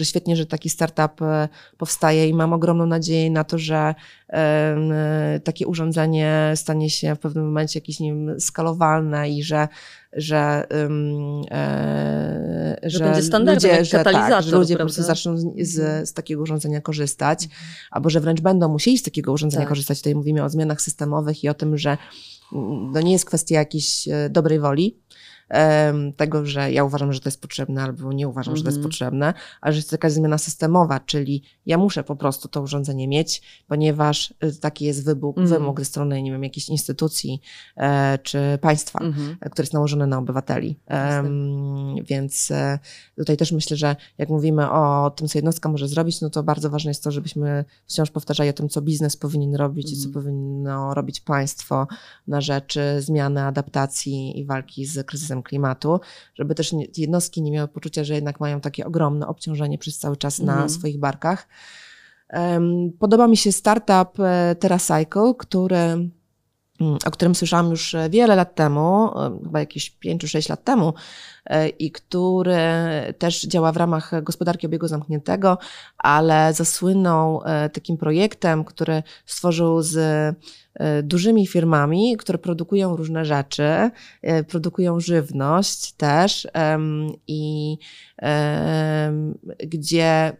[0.00, 1.48] że świetnie, że taki startup e,
[1.78, 3.94] powstaje i mam ogromną nadzieję na to, że
[4.28, 9.68] e, takie urządzenie stanie się w pewnym momencie jakieś nie wiem, skalowalne i że
[10.12, 15.36] że, um, e, że, że będzie standardem, ludzie, że, tak, że ludzie po prostu zaczną
[15.36, 16.06] z, z, mhm.
[16.06, 17.60] z, takiego urządzenia korzystać, mhm.
[17.90, 19.68] albo że wręcz będą musieli z takiego urządzenia tak.
[19.68, 19.98] korzystać.
[19.98, 21.96] Tutaj mówimy o zmianach systemowych i o tym, że
[22.52, 24.98] mm, to nie jest kwestia jakiejś e, dobrej woli,
[26.16, 28.90] tego, że ja uważam, że to jest potrzebne, albo nie uważam, że to jest mhm.
[28.90, 33.42] potrzebne, ale że jest jakaś zmiana systemowa, czyli ja muszę po prostu to urządzenie mieć,
[33.66, 35.50] ponieważ y, taki jest wybóg, mm.
[35.50, 37.40] wymóg ze strony, nie wiem, jakiejś instytucji
[37.76, 39.36] e, czy państwa, mm.
[39.50, 40.78] który jest nałożony na obywateli.
[40.90, 42.78] Um, więc e,
[43.16, 46.70] tutaj też myślę, że jak mówimy o tym, co jednostka może zrobić, no to bardzo
[46.70, 49.98] ważne jest to, żebyśmy wciąż powtarzali o tym, co biznes powinien robić mm.
[49.98, 50.24] i co mhm.
[50.24, 51.86] powinno robić państwo
[52.26, 56.00] na rzeczy zmiany, adaptacji i walki z kryzysem klimatu,
[56.34, 60.38] żeby też jednostki nie miały poczucia, że jednak mają takie ogromne obciążenie przez cały czas
[60.38, 60.70] na mhm.
[60.70, 61.48] swoich barkach.
[62.98, 66.10] Podoba mi się startup e, TerraCycle, który mm,
[67.06, 69.10] o którym słyszałam już wiele lat temu,
[69.44, 70.94] chyba jakieś 5 czy 6 lat temu,
[71.46, 72.58] e, i który
[73.18, 75.58] też działa w ramach gospodarki obiegu zamkniętego,
[75.98, 79.96] ale zasłynął e, takim projektem, który stworzył z
[80.69, 80.69] E,
[81.02, 83.90] dużymi firmami, które produkują różne rzeczy,
[84.22, 86.48] e, produkują żywność też
[87.26, 87.76] i
[89.58, 90.36] gdzie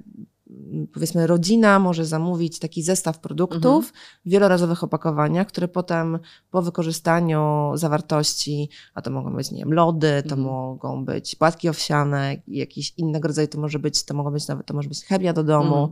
[0.93, 3.93] powiedzmy rodzina może zamówić taki zestaw produktów mhm.
[4.27, 6.19] w wielorazowych opakowaniach, które potem
[6.51, 10.41] po wykorzystaniu zawartości, a to mogą być, nie wiem, lody, to mhm.
[10.41, 14.75] mogą być płatki owsiane, jakieś innego rodzaju, to może być, to mogą być nawet, to
[14.75, 15.91] może być chemia do domu, mhm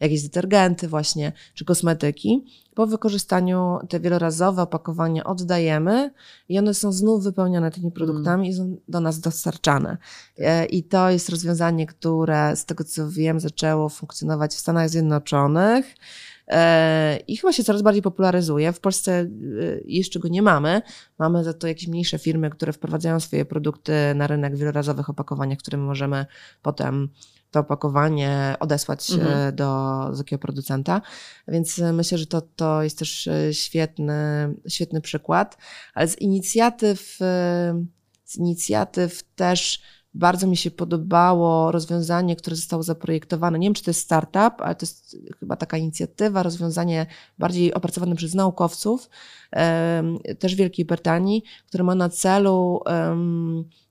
[0.00, 2.44] jakieś detergenty właśnie, czy kosmetyki.
[2.74, 6.10] Po wykorzystaniu te wielorazowe opakowania oddajemy
[6.48, 8.50] i one są znów wypełnione tymi produktami mm.
[8.50, 9.96] i są do nas dostarczane.
[10.38, 15.94] E, I to jest rozwiązanie, które z tego co wiem zaczęło funkcjonować w Stanach Zjednoczonych.
[16.48, 18.72] E, I chyba się coraz bardziej popularyzuje.
[18.72, 19.26] W Polsce e,
[19.84, 20.82] jeszcze go nie mamy.
[21.18, 25.58] Mamy za to jakieś mniejsze firmy, które wprowadzają swoje produkty na rynek w wielorazowych opakowaniach,
[25.58, 26.26] które możemy
[26.62, 27.08] potem
[27.50, 29.48] to opakowanie odesłać mhm.
[29.48, 31.02] E, do, z takiego producenta.
[31.48, 34.14] Więc myślę, że to, to jest też świetny,
[34.68, 35.58] świetny przykład.
[35.94, 37.18] Ale z inicjatyw,
[38.24, 39.82] z inicjatyw też
[40.18, 43.58] bardzo mi się podobało rozwiązanie, które zostało zaprojektowane.
[43.58, 47.06] Nie wiem, czy to jest startup, ale to jest chyba taka inicjatywa, rozwiązanie
[47.38, 49.10] bardziej opracowane przez naukowców,
[50.38, 52.80] też w Wielkiej Brytanii, które ma na celu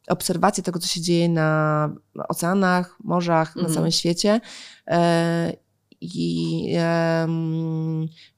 [0.07, 1.89] obserwację tego, co się dzieje na
[2.29, 3.75] oceanach, morzach, na mhm.
[3.75, 4.41] całym świecie.
[4.87, 5.53] E,
[6.01, 6.73] i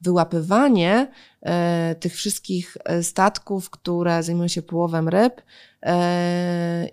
[0.00, 1.10] wyłapywanie
[1.42, 5.42] e, tych wszystkich e, statków, które zajmują się połowem ryb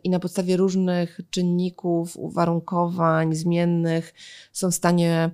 [0.03, 4.13] i na podstawie różnych czynników, uwarunkowań zmiennych
[4.51, 5.29] są w stanie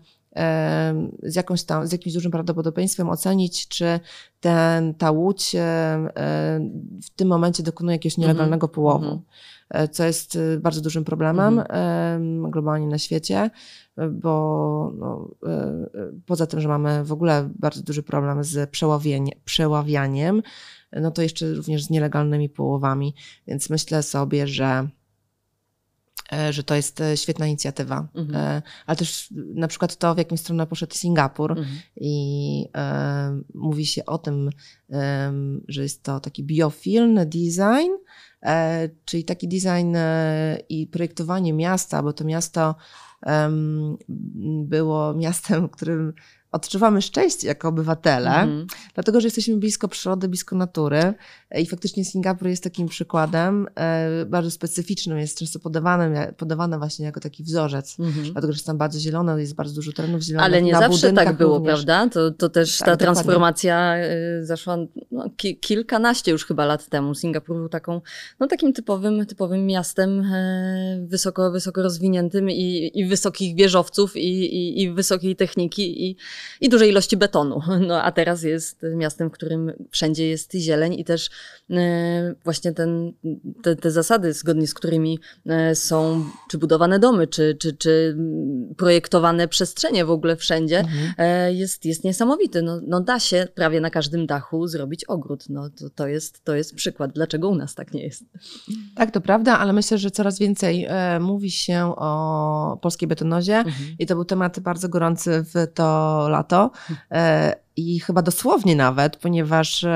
[1.23, 3.99] z, jakąś tam, z jakimś dużym prawdopodobieństwem ocenić, czy
[4.39, 5.51] ten, ta łódź
[7.03, 8.27] w tym momencie dokonuje jakiegoś mhm.
[8.27, 9.05] nielegalnego połowu.
[9.05, 9.53] Mm -hmm
[9.91, 12.51] co jest bardzo dużym problemem mhm.
[12.51, 13.49] globalnie na świecie,
[14.11, 15.29] bo no,
[16.25, 18.69] poza tym, że mamy w ogóle bardzo duży problem z
[19.45, 20.41] przeławianiem,
[20.91, 23.15] no to jeszcze również z nielegalnymi połowami,
[23.47, 25.02] więc myślę sobie, że E,
[26.49, 28.07] że to jest e, świetna inicjatywa.
[28.15, 28.35] Mhm.
[28.35, 31.77] E, ale też na przykład to, w jaką stronę poszedł Singapur mhm.
[31.95, 34.49] i e, mówi się o tym,
[34.91, 35.33] e,
[35.67, 37.91] że jest to taki biofilny design,
[38.43, 39.97] e, czyli taki design
[40.69, 42.75] i projektowanie miasta, bo to miasto
[44.63, 46.13] było miastem, którym
[46.53, 48.67] odczuwamy szczęście jako obywatele, mm.
[48.93, 51.13] dlatego że jesteśmy blisko przyrody, blisko natury
[51.55, 57.19] i faktycznie Singapur jest takim przykładem e, bardzo specyficznym, jest często podawany, podawany właśnie jako
[57.19, 58.31] taki wzorzec, mm -hmm.
[58.31, 60.45] dlatego że jest tam bardzo zielono, jest bardzo dużo terenów zielonych.
[60.45, 61.73] Ale nie zawsze tak było, również.
[61.73, 62.09] prawda?
[62.09, 64.45] To, to też tak, ta transformacja dokładnie.
[64.45, 64.77] zaszła
[65.11, 67.15] no, ki kilkanaście już chyba lat temu.
[67.15, 68.01] Singapur był taką,
[68.39, 74.81] no, takim typowym, typowym miastem e, wysoko, wysoko rozwiniętym i, i wysokich wieżowców i, i,
[74.81, 76.17] i wysokiej techniki i
[76.61, 77.61] i dużej ilości betonu.
[77.87, 81.29] No a teraz jest miastem, w którym wszędzie jest zieleń i też
[81.69, 83.13] e, właśnie ten,
[83.63, 88.17] te, te zasady, zgodnie z którymi e, są czy budowane domy, czy, czy, czy
[88.77, 91.13] projektowane przestrzenie w ogóle wszędzie, mhm.
[91.17, 92.61] E, jest, jest niesamowity.
[92.61, 95.49] No, no da się prawie na każdym dachu zrobić ogród.
[95.49, 98.23] No to, to, jest, to jest przykład, dlaczego u nas tak nie jest.
[98.95, 103.95] Tak, to prawda, ale myślę, że coraz więcej e, mówi się o polskiej betonozie mhm.
[103.99, 106.71] i to był temat bardzo gorący w to lato lato.
[107.11, 109.89] E, I chyba dosłownie nawet, ponieważ e,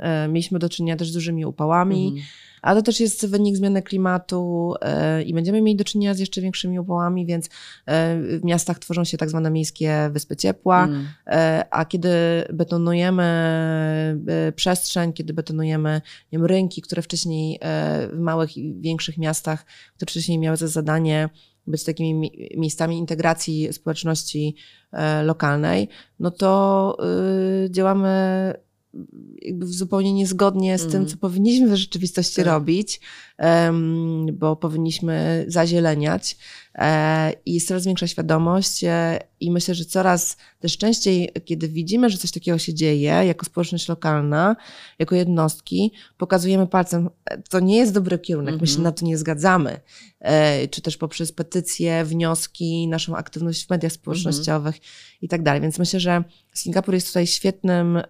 [0.00, 2.06] e, mieliśmy do czynienia też z dużymi upałami.
[2.06, 2.26] Mhm.
[2.62, 4.74] Ale to też jest wynik zmiany klimatu
[5.26, 7.48] i będziemy mieli do czynienia z jeszcze większymi upałami, więc
[7.86, 11.06] w miastach tworzą się tak zwane miejskie wyspy ciepła, mm.
[11.70, 12.08] a kiedy
[12.52, 13.26] betonujemy
[14.56, 16.00] przestrzeń, kiedy betonujemy
[16.32, 17.60] nie wiem, rynki, które wcześniej
[18.12, 19.64] w małych i większych miastach,
[19.96, 21.28] które wcześniej miały za zadanie
[21.66, 24.56] być takimi miejscami integracji społeczności
[24.92, 25.88] e, lokalnej,
[26.20, 26.96] no to
[27.64, 28.54] y, działamy
[29.42, 30.92] jakby zupełnie niezgodnie z mm.
[30.92, 31.10] tym, mhm.
[31.10, 32.46] co powinniśmy w rzeczywistości tak.
[32.46, 33.00] robić,
[34.32, 36.36] bo powinniśmy zazieleniać
[37.46, 42.18] i jest coraz większa świadomość e, i myślę, że coraz też częściej, kiedy widzimy, że
[42.18, 44.56] coś takiego się dzieje, jako społeczność lokalna,
[44.98, 47.10] jako jednostki, pokazujemy palcem,
[47.50, 48.62] to nie jest dobry kierunek, mm -hmm.
[48.62, 48.84] my się mhm.
[48.84, 49.80] na to nie zgadzamy,
[50.20, 55.18] e, czy też poprzez petycje, wnioski, naszą aktywność w mediach społecznościowych mm -hmm.
[55.22, 55.60] i tak dalej.
[55.60, 56.24] Więc myślę, że
[56.54, 58.02] Singapur jest tutaj świetnym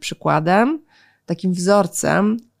[0.00, 0.82] przykładem,
[1.26, 2.51] takim wzorcem, e,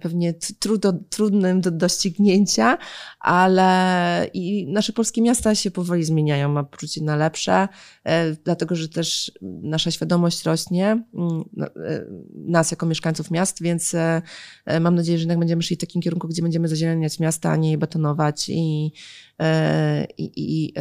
[0.00, 2.78] pewnie trudno, trudnym do doścignięcia,
[3.20, 7.68] ale i nasze polskie miasta się powoli zmieniają, mam poczucie na lepsze,
[8.04, 9.32] e, dlatego że też
[9.62, 14.22] nasza świadomość rośnie, mm, no, e, nas jako mieszkańców miast, więc e,
[14.64, 17.56] e, mam nadzieję, że jednak będziemy szli w takim kierunku, gdzie będziemy zazieleniać miasta, a
[17.56, 18.92] nie je betonować i,
[19.40, 20.74] e, i, i,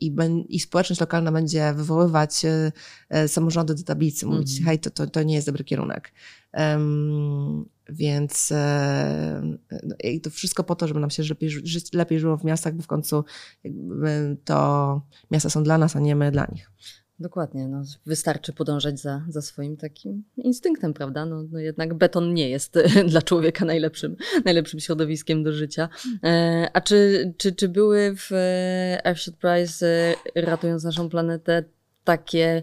[0.00, 0.12] i,
[0.48, 2.42] i, społeczność lokalna będzie wywoływać
[3.26, 6.12] samorządy do tablicy, mówić, mm hej, to, to, to nie jest dobry kierunek.
[6.52, 9.42] Um, więc e,
[9.82, 11.50] no, i to wszystko po to, żeby nam się lepiej,
[11.92, 13.24] lepiej żyło w miastach, bo w końcu
[14.44, 16.70] to miasta są dla nas, a nie my dla nich.
[17.20, 21.26] Dokładnie, no, wystarczy podążać za, za swoim takim instynktem, prawda?
[21.26, 22.78] No, no jednak beton nie jest
[23.10, 25.88] dla człowieka najlepszym, najlepszym środowiskiem do życia.
[26.24, 28.30] E, a czy, czy, czy były w
[29.04, 31.64] Earthshot Prize, ratując naszą planetę,
[32.04, 32.62] takie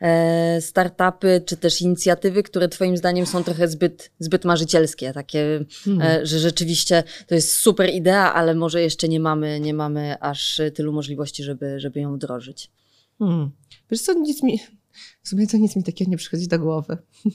[0.00, 6.26] E, startupy, czy też inicjatywy, które Twoim zdaniem są trochę zbyt, zbyt marzycielskie, takie, hmm.
[6.26, 10.92] że rzeczywiście to jest super idea, ale może jeszcze nie mamy, nie mamy aż tylu
[10.92, 12.70] możliwości, żeby, żeby ją wdrożyć.
[13.18, 13.50] Hmm.
[13.90, 14.60] Wiesz co, nic mi,
[15.22, 16.96] w sumie to nic mi takiego nie przychodzi do głowy.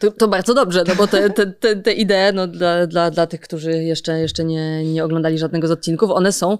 [0.00, 3.26] To, to bardzo dobrze, no bo te, te, te, te idee no, dla, dla, dla
[3.26, 6.58] tych, którzy jeszcze, jeszcze nie, nie oglądali żadnego z odcinków, one są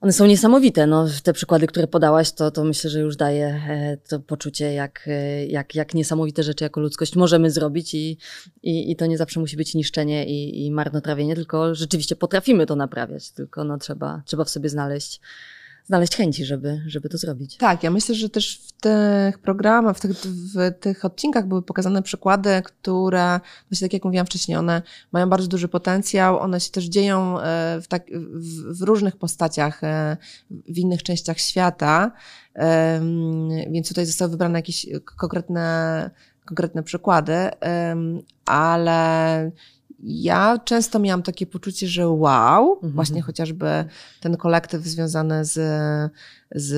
[0.00, 0.86] one są niesamowite.
[0.86, 5.04] No, te przykłady, które podałaś, to, to myślę, że już daje e, to poczucie, jak,
[5.06, 8.18] e, jak, jak niesamowite rzeczy jako ludzkość możemy zrobić i,
[8.62, 12.76] i, i to nie zawsze musi być niszczenie i, i marnotrawienie, tylko rzeczywiście potrafimy to
[12.76, 15.20] naprawiać, tylko no, trzeba, trzeba w sobie znaleźć
[15.90, 17.56] znaleźć chęci, żeby, żeby to zrobić.
[17.56, 20.10] Tak, ja myślę, że też w tych programach, w tych,
[20.54, 24.82] w tych odcinkach były pokazane przykłady, które, właśnie tak jak mówiłam wcześniej, one
[25.12, 29.84] mają bardzo duży potencjał, one się też dzieją e, w, tak, w, w różnych postaciach,
[29.84, 30.16] e,
[30.50, 32.12] w innych częściach świata,
[33.70, 36.10] więc tutaj zostały wybrane jakieś konkretne,
[36.44, 37.34] konkretne przykłady,
[38.46, 39.50] ale
[40.02, 42.92] ja często miałam takie poczucie, że wow, mhm.
[42.92, 43.84] właśnie chociażby
[44.20, 45.52] ten kolektyw związany z,
[46.54, 46.72] z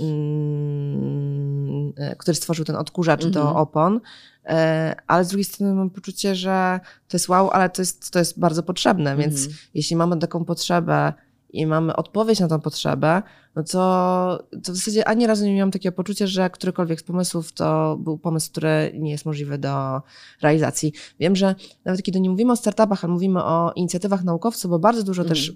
[0.00, 3.32] mm, który stworzył ten odkurzacz mhm.
[3.32, 4.00] do opon,
[4.44, 8.18] e, ale z drugiej strony mam poczucie, że to jest wow, ale to jest, to
[8.18, 9.30] jest bardzo potrzebne, mhm.
[9.30, 11.12] więc jeśli mamy taką potrzebę
[11.52, 13.22] i mamy odpowiedź na tę potrzebę,
[13.56, 17.52] no to, to w zasadzie ani razu nie miałam takiego poczucia, że którykolwiek z pomysłów
[17.52, 20.02] to był pomysł, który nie jest możliwy do
[20.42, 20.92] realizacji.
[21.20, 25.02] Wiem, że nawet kiedy nie mówimy o startupach, ale mówimy o inicjatywach naukowców, bo bardzo
[25.02, 25.28] dużo mm.
[25.28, 25.52] też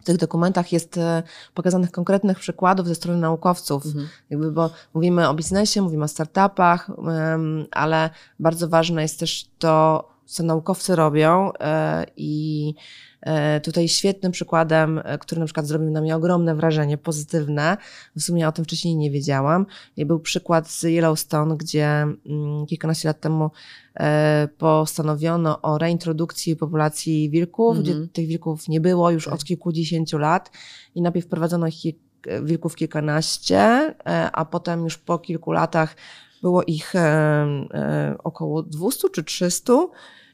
[0.00, 1.22] w tych dokumentach jest e,
[1.54, 4.08] pokazanych konkretnych przykładów ze strony naukowców, mhm.
[4.30, 6.90] jakby, bo mówimy o biznesie, mówimy o startupach,
[7.70, 8.10] ale
[8.40, 12.74] bardzo ważne jest też to, co naukowcy robią e, i
[13.26, 17.76] E, tutaj świetnym przykładem, e, który na przykład zrobił na mnie ogromne wrażenie, pozytywne,
[18.16, 19.66] w sumie o tym wcześniej nie wiedziałam,
[19.96, 23.50] był przykład z Yellowstone, gdzie mm, kilkanaście lat temu
[24.58, 28.08] postanowiono o reintrodukcji populacji wilków, gdzie mhm.
[28.08, 29.34] tych wilków nie było już tak.
[29.34, 30.50] od kilkudziesięciu lat
[30.94, 31.94] i najpierw wprowadzono ich
[32.42, 33.94] wilków kilkanaście,
[34.32, 35.96] a potem już po kilku latach
[36.42, 36.92] było ich
[38.24, 39.72] około 200 czy 300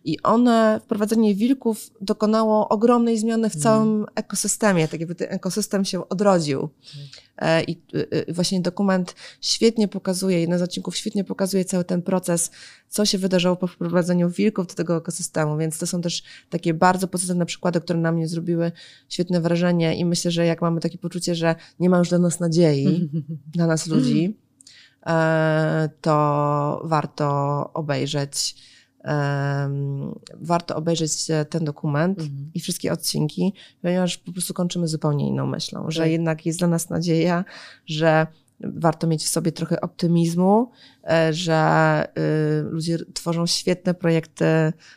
[0.04, 4.06] i one, wprowadzenie wilków dokonało ogromnej zmiany w całym mm.
[4.14, 6.58] ekosystemie, tak jakby ten ekosystem się odrodził.
[6.60, 7.64] Mm.
[7.66, 12.50] I y, y, właśnie dokument świetnie pokazuje, jeden z odcinków świetnie pokazuje cały ten proces,
[12.88, 17.08] co się wydarzyło po wprowadzeniu wilków do tego ekosystemu, więc to są też takie bardzo
[17.08, 18.72] pozytywne przykłady, które na mnie zrobiły
[19.08, 22.40] świetne wrażenie i myślę, że jak mamy takie poczucie, że nie ma już dla nas
[22.40, 23.10] nadziei,
[23.54, 24.41] dla nas ludzi, e,
[26.00, 28.54] to warto obejrzeć
[30.40, 32.50] warto obejrzeć ten dokument mhm.
[32.54, 36.10] i wszystkie odcinki, ponieważ po prostu kończymy zupełnie inną myślą, że tak.
[36.10, 37.44] jednak jest dla nas nadzieja,
[37.86, 38.26] że
[38.64, 40.70] warto mieć w sobie trochę optymizmu,
[41.10, 44.44] e, że y, ludzie tworzą świetne projekty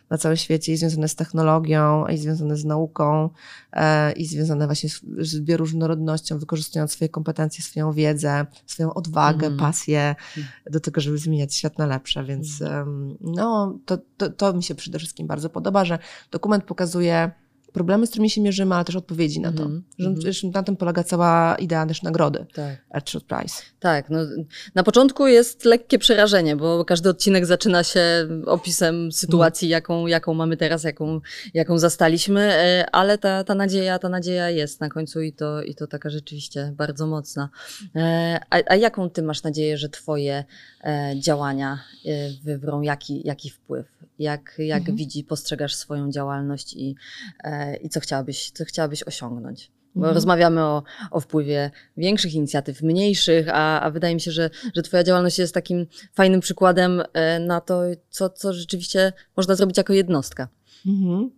[0.10, 3.30] na całym świecie i związane z technologią, i związane z nauką,
[3.74, 9.60] e, i związane właśnie z bioróżnorodnością, wykorzystując swoje kompetencje, swoją wiedzę, swoją odwagę, mm.
[9.60, 10.50] pasję mm.
[10.72, 12.24] do tego, żeby zmieniać świat na lepsze.
[12.24, 13.18] Więc mm.
[13.22, 16.00] no, to, to, to mi się przede wszystkim bardzo podoba, że
[16.32, 17.32] dokument pokazuje
[17.76, 19.64] problemy, z którymi się mierzymy, ale też odpowiedzi na to.
[19.64, 20.32] Mm -hmm.
[20.32, 22.86] Że, na tym polega cała idea też nagrody tak.
[22.94, 23.56] Earthshot Prize.
[23.80, 24.20] Tak, no,
[24.76, 28.02] na początku jest lekkie przerażenie, bo każdy odcinek zaczyna się
[28.46, 29.72] opisem sytuacji, mm.
[29.72, 31.22] jaką, jaką mamy teraz, jaką,
[31.54, 35.76] jaką zastaliśmy, e, ale ta, ta nadzieja, ta nadzieja jest na końcu i to, i
[35.76, 37.50] to taka rzeczywiście bardzo mocna.
[37.96, 40.44] E, a, a jaką ty masz nadzieję, że twoje
[40.84, 41.80] e, działania
[42.44, 43.86] wywrą jaki, jaki wpływ?
[44.20, 44.98] Jak, jak mhm.
[44.98, 46.96] widzi, postrzegasz swoją działalność i,
[47.82, 49.72] i co, chciałabyś, co chciałabyś osiągnąć?
[49.96, 50.16] Bo mhm.
[50.16, 55.04] rozmawiamy o, o wpływie większych inicjatyw, mniejszych, a, a wydaje mi się, że, że Twoja
[55.04, 60.48] działalność jest takim fajnym przykładem e, na to, co, co rzeczywiście można zrobić jako jednostka.
[60.86, 61.32] Mhm.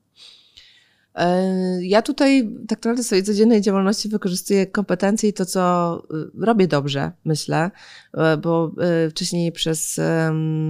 [1.16, 6.04] E, ja tutaj tak naprawdę w swojej codziennej działalności wykorzystuję kompetencje i to, co
[6.40, 7.72] robię dobrze, myślę,
[8.14, 8.72] e, bo
[9.10, 10.00] wcześniej przez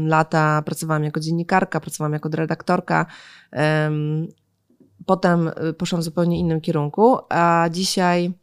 [0.07, 3.05] lata pracowałam jako dziennikarka, pracowałam jako redaktorka.
[5.07, 8.33] Potem y, poszłam w zupełnie innym kierunku, a dzisiaj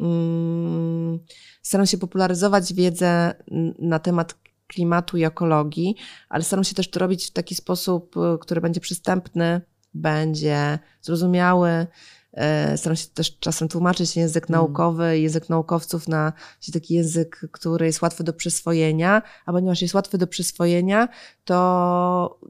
[0.00, 1.18] mm,
[1.62, 3.34] staram się popularyzować wiedzę
[3.78, 4.34] na temat
[4.66, 5.96] klimatu i ekologii,
[6.28, 9.60] ale staram się też to robić w taki sposób, który będzie przystępny
[9.94, 11.86] będzie zrozumiały.
[12.32, 14.60] E, staram się też czasem tłumaczyć język mm.
[14.60, 16.32] naukowy, język naukowców na
[16.72, 21.08] taki język, który jest łatwy do przyswojenia, a ponieważ jest łatwy do przyswojenia,
[21.44, 22.40] to,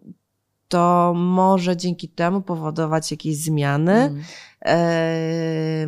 [0.75, 4.23] to może dzięki temu powodować jakieś zmiany mm.
[4.65, 5.87] e,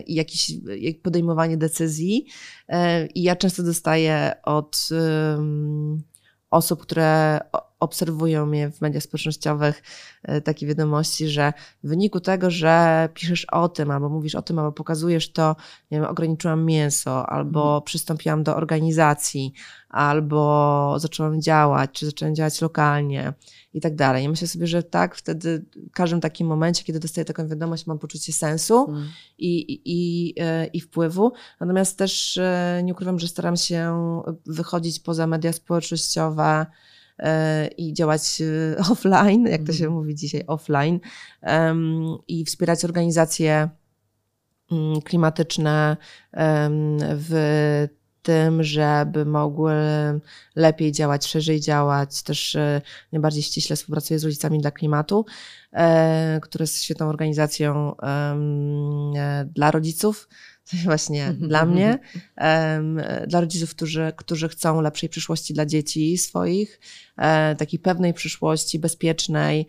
[0.00, 0.52] i jakieś
[1.02, 2.26] podejmowanie decyzji.
[2.68, 4.88] E, I ja często dostaję od
[6.50, 7.40] osób, które
[7.82, 9.82] obserwują mnie w mediach społecznościowych
[10.22, 11.52] e, takie wiadomości, że
[11.84, 15.56] w wyniku tego, że piszesz o tym, albo mówisz o tym, albo pokazujesz to,
[15.90, 17.82] nie wiem, ograniczyłam mięso, albo mhm.
[17.82, 19.52] przystąpiłam do organizacji,
[19.88, 23.32] albo zaczęłam działać, czy zaczęłam działać lokalnie
[23.74, 24.24] i tak dalej.
[24.24, 27.98] I myślę sobie, że tak, wtedy w każdym takim momencie, kiedy dostaję taką wiadomość, mam
[27.98, 29.08] poczucie sensu mm.
[29.38, 31.32] i, i, i, e, wpływu.
[31.60, 33.96] Natomiast też e, nie ukrywam, że staram się
[34.46, 36.66] wychodzić poza media społecznościowe,
[37.76, 38.42] i działać
[38.92, 39.96] offline, jak to się mm.
[39.96, 41.00] mówi dzisiaj, offline,
[42.28, 43.68] i wspierać organizacje
[44.72, 45.96] mm, klimatyczne
[47.00, 47.88] w
[48.22, 49.72] tym, żeby mogły
[50.56, 52.22] lepiej działać, szerzej działać.
[52.22, 52.80] Też e,
[53.12, 55.26] najbardziej ściśle współpracuję z rodzicami dla klimatu,
[55.72, 60.28] e, które jest świetną organizacją e, dla rodziców.
[60.84, 61.98] Właśnie mhm, dla mhm, mnie,
[62.36, 63.28] mhm.
[63.28, 66.80] dla rodziców, którzy, którzy chcą lepszej przyszłości dla dzieci swoich,
[67.58, 69.66] takiej pewnej przyszłości, bezpiecznej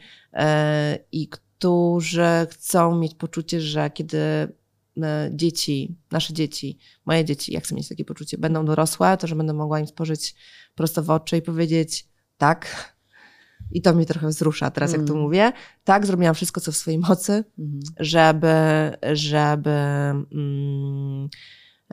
[1.12, 4.48] i którzy chcą mieć poczucie, że kiedy
[5.02, 9.36] E, dzieci, nasze dzieci, moje dzieci, jak chcę mieć takie poczucie, będą dorosłe, to że
[9.36, 10.36] będę mogła im spojrzeć
[10.76, 12.93] prosto w oczy i powiedzieć tak.
[13.72, 15.02] I to mnie trochę wzrusza teraz, mm.
[15.02, 15.24] jak to mm.
[15.24, 15.52] mówię.
[15.84, 17.80] Tak, zrobiłam wszystko, co w swojej mocy, mm.
[18.00, 18.56] żeby,
[19.14, 19.72] żeby
[20.32, 21.30] mm,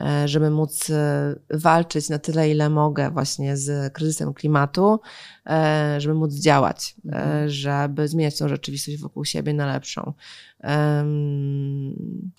[0.00, 5.00] E, żeby móc e, walczyć na tyle, ile mogę właśnie z kryzysem klimatu,
[5.46, 7.48] e, żeby móc działać, mhm.
[7.48, 10.12] żeby zmieniać tą rzeczywistość wokół siebie na lepszą.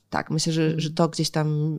[0.10, 1.78] Tak, myślę, że, że to gdzieś tam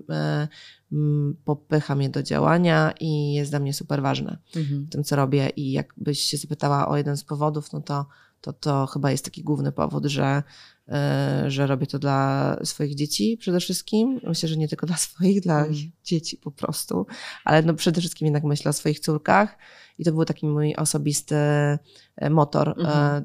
[1.45, 4.85] popycha mnie do działania i jest dla mnie super ważne mhm.
[4.85, 5.49] w tym, co robię.
[5.57, 8.07] I jakbyś się zapytała o jeden z powodów, no to,
[8.41, 10.43] to, to chyba jest taki główny powód, że
[10.89, 14.21] E, że robię to dla swoich dzieci przede wszystkim.
[14.25, 15.75] Myślę, że nie tylko dla swoich, dla mm.
[16.05, 17.07] dzieci po prostu,
[17.45, 19.59] ale no przede wszystkim jednak myślę o swoich córkach
[19.99, 23.23] i to był taki mój osobisty e, motor mm -hmm.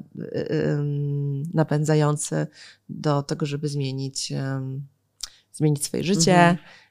[1.54, 2.46] napędzający
[2.88, 4.32] do tego, żeby zmienić,
[5.52, 6.36] zmienić swoje życie.
[6.36, 6.87] Mm -hmm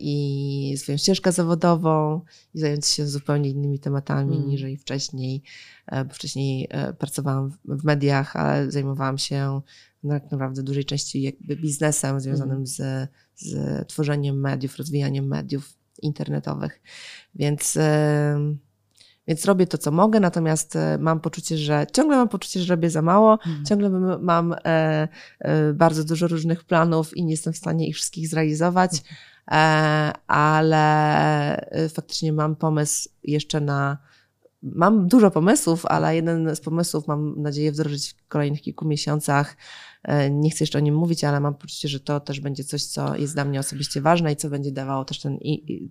[0.00, 2.20] i swoją ścieżkę zawodową
[2.54, 4.48] i zająć się zupełnie innymi tematami mm.
[4.48, 5.42] niż wcześniej.
[6.08, 9.60] Bo wcześniej pracowałam w mediach, ale zajmowałam się
[10.08, 12.66] tak naprawdę dużej części jakby biznesem związanym mm.
[12.66, 16.82] z, z tworzeniem mediów, rozwijaniem mediów internetowych.
[17.34, 17.78] Więc,
[19.28, 22.90] więc robię to, co mogę, natomiast e, mam poczucie, że ciągle mam poczucie, że robię
[22.90, 23.64] za mało, mm.
[23.64, 23.90] ciągle
[24.20, 28.90] mam e, e, bardzo dużo różnych planów i nie jestem w stanie ich wszystkich zrealizować,
[28.90, 29.02] mm.
[30.26, 30.86] Ale
[31.94, 33.98] faktycznie mam pomysł jeszcze na
[34.62, 39.56] mam dużo pomysłów, ale jeden z pomysłów mam nadzieję wdrożyć w kolejnych kilku miesiącach.
[40.06, 42.84] E, nie chcę jeszcze o nim mówić, ale mam poczucie, że to też będzie coś,
[42.84, 45.38] co jest dla mnie osobiście ważne i co będzie dawało też ten,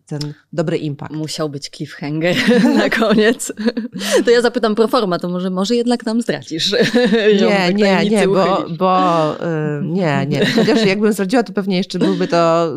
[0.06, 0.20] ten
[0.54, 1.14] dobry impact.
[1.14, 2.36] Musiał być cliffhanger
[2.78, 3.54] na koniec.
[4.26, 6.76] To ja zapytam pro forma, to może, może jednak nam zdradzisz.
[7.42, 9.32] Nie, nie, nie, bo, bo
[9.82, 10.46] yy, nie, nie.
[10.46, 12.74] Chociaż jakbym zdradziła, to pewnie jeszcze byłby to,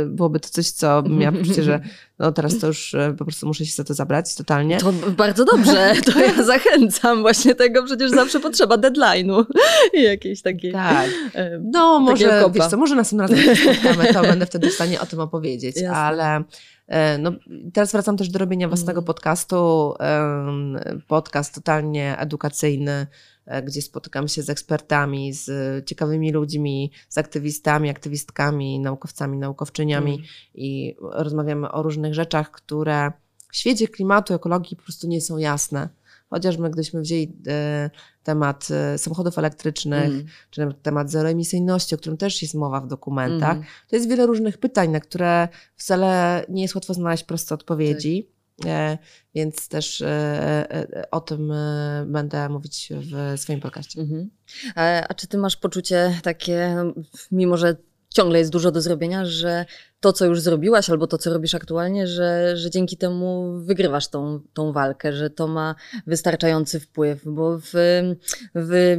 [0.00, 1.80] yy, byłoby to coś, co miałam poczucie, że
[2.18, 4.78] no teraz to już e, po prostu muszę się za to zabrać totalnie.
[4.78, 9.44] To bardzo dobrze, to ja zachęcam właśnie tego, przecież zawsze potrzeba deadline'u
[9.94, 11.10] i jakiejś takiej Tak,
[11.60, 15.20] no może, wiesz co, może następnym razem spotkamy, to będę wtedy w stanie o tym
[15.20, 15.96] opowiedzieć, Jasne.
[15.96, 16.44] ale e,
[17.18, 17.32] no,
[17.72, 19.06] teraz wracam też do robienia własnego mm.
[19.06, 19.94] podcastu,
[21.08, 23.06] podcast totalnie edukacyjny,
[23.48, 25.50] E, gdzie spotykam się z ekspertami, z
[25.86, 30.26] ciekawymi ludźmi, z aktywistami, aktywistkami, naukowcami, naukowczyniami mm.
[30.54, 33.12] i rozmawiamy o różnych rzeczach, które
[33.52, 35.88] w świecie klimatu, ekologii po prostu nie są jasne.
[36.30, 37.90] Chociażby gdybyśmy wzięli e,
[38.22, 40.26] temat e, samochodów elektrycznych, mm.
[40.50, 43.64] czy temat zeroemisyjności, o którym też jest mowa w dokumentach, mm.
[43.88, 48.28] to jest wiele różnych pytań, na które wcale nie jest łatwo znaleźć proste odpowiedzi.
[48.56, 48.66] Tak.
[48.66, 48.98] E,
[49.34, 50.04] więc też
[51.10, 51.52] o tym
[52.06, 54.00] będę mówić w swoim podcaście.
[54.00, 54.30] Mhm.
[55.08, 56.76] A czy ty masz poczucie takie,
[57.30, 57.76] mimo że
[58.08, 59.66] ciągle jest dużo do zrobienia, że
[60.00, 64.40] to, co już zrobiłaś, albo to, co robisz aktualnie, że, że dzięki temu wygrywasz tą,
[64.52, 65.74] tą walkę, że to ma
[66.06, 67.72] wystarczający wpływ, bo w,
[68.54, 68.96] w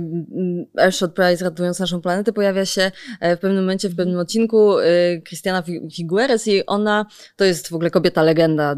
[0.78, 4.76] Airshot Prize ratując naszą planetę pojawia się e, w pewnym momencie, w pewnym odcinku
[5.26, 8.76] Krystiana e, Figueres i ona, to jest w ogóle kobieta legenda,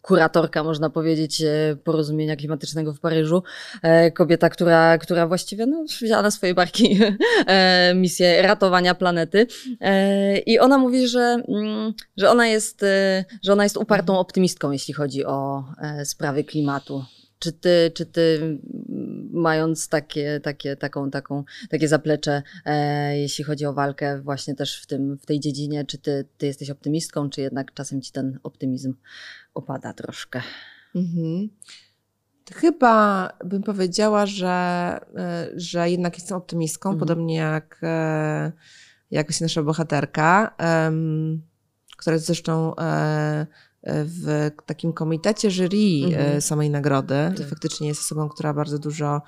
[0.00, 3.42] kuratorka można powiedzieć e, porozumienia klimatycznego w Paryżu,
[4.14, 7.00] kobieta, która, która właściwie no, wzięła na swoje barki
[7.94, 9.46] misję ratowania planety
[10.46, 11.51] i ona mówi, że Mm,
[12.16, 17.04] że ona jest, y, że ona jest upartą optymistką, jeśli chodzi o e, sprawy klimatu.
[17.38, 23.66] Czy ty, czy ty mm, mając takie, takie, taką, taką, takie zaplecze, e, jeśli chodzi
[23.66, 27.40] o walkę właśnie też w, tym, w tej dziedzinie, czy ty, ty jesteś optymistką, czy
[27.40, 28.94] jednak czasem ci ten optymizm
[29.54, 30.42] opada troszkę?
[30.94, 31.48] Mhm.
[32.54, 34.48] Chyba bym powiedziała, że,
[35.16, 37.00] e, że jednak jestem optymistką, mhm.
[37.00, 37.80] podobnie jak
[39.12, 40.54] jakoś nasza bohaterka,
[40.84, 41.42] um,
[41.96, 43.46] która jest zresztą e,
[43.84, 46.40] w takim komitecie jury mhm.
[46.40, 47.32] samej nagrody.
[47.36, 47.46] Tak.
[47.46, 49.22] Faktycznie jest osobą, która bardzo dużo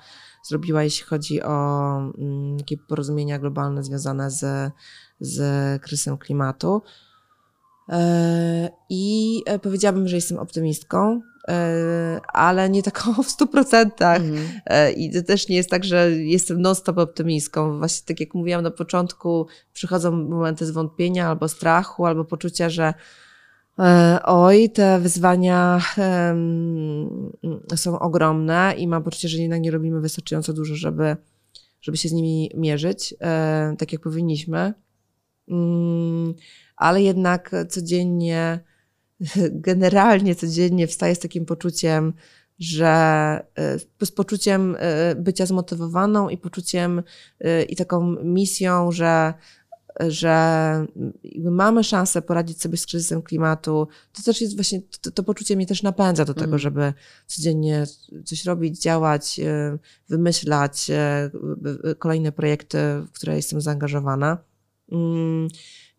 [0.47, 4.71] zrobiła, jeśli chodzi o um, takie porozumienia globalne związane z,
[5.19, 6.81] z kryzysem klimatu.
[7.89, 11.21] E, I powiedziałabym, że jestem optymistką.
[11.47, 14.21] E, ale nie taką w stu procentach.
[14.21, 14.47] Mhm.
[14.65, 17.77] E, I to też nie jest tak, że jestem non-stop optymistką.
[17.77, 22.93] Właśnie tak jak mówiłam na początku, przychodzą momenty zwątpienia albo strachu, albo poczucia, że
[23.79, 25.81] e, oj, te wyzwania
[27.75, 31.17] są ogromne i mam poczucie, że jednak nie robimy wystarczająco dużo, żeby,
[31.81, 33.15] żeby się z nimi mierzyć,
[33.77, 34.73] tak jak powinniśmy.
[35.47, 36.33] Mm,
[36.77, 38.59] ale jednak codziennie,
[39.69, 42.13] generalnie codziennie wstaję z takim poczuciem,
[42.59, 42.87] że
[43.55, 47.03] e, z poczuciem e, bycia zmotywowaną i poczuciem
[47.39, 49.33] e, i taką misją, że,
[50.07, 50.85] że
[51.43, 53.87] mamy szansę poradzić sobie z kryzysem klimatu.
[54.13, 56.59] To też jest właśnie, to, to poczucie mnie też napędza do tego, Mhm.
[56.59, 56.93] żeby
[57.27, 57.85] codziennie
[58.25, 59.39] coś robić, działać,
[60.09, 60.87] wymyślać
[61.99, 64.37] kolejne projekty, w które jestem zaangażowana.
[64.91, 65.47] Mm,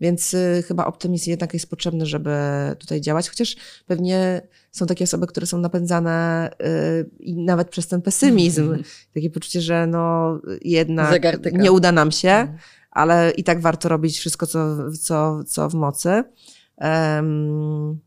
[0.00, 2.30] Więc y, chyba optymizm jednak jest potrzebny, żeby
[2.78, 4.42] tutaj działać, chociaż pewnie
[4.72, 8.76] są takie osoby, które są napędzane y, i nawet przez ten pesymizm,
[9.14, 10.32] takie poczucie, że no
[10.62, 11.58] jednak Zegar tyka.
[11.62, 12.58] nie uda nam się, Mhm.
[12.90, 16.24] ale i tak warto robić wszystko, co, co, co w mocy.
[16.76, 18.00] Em,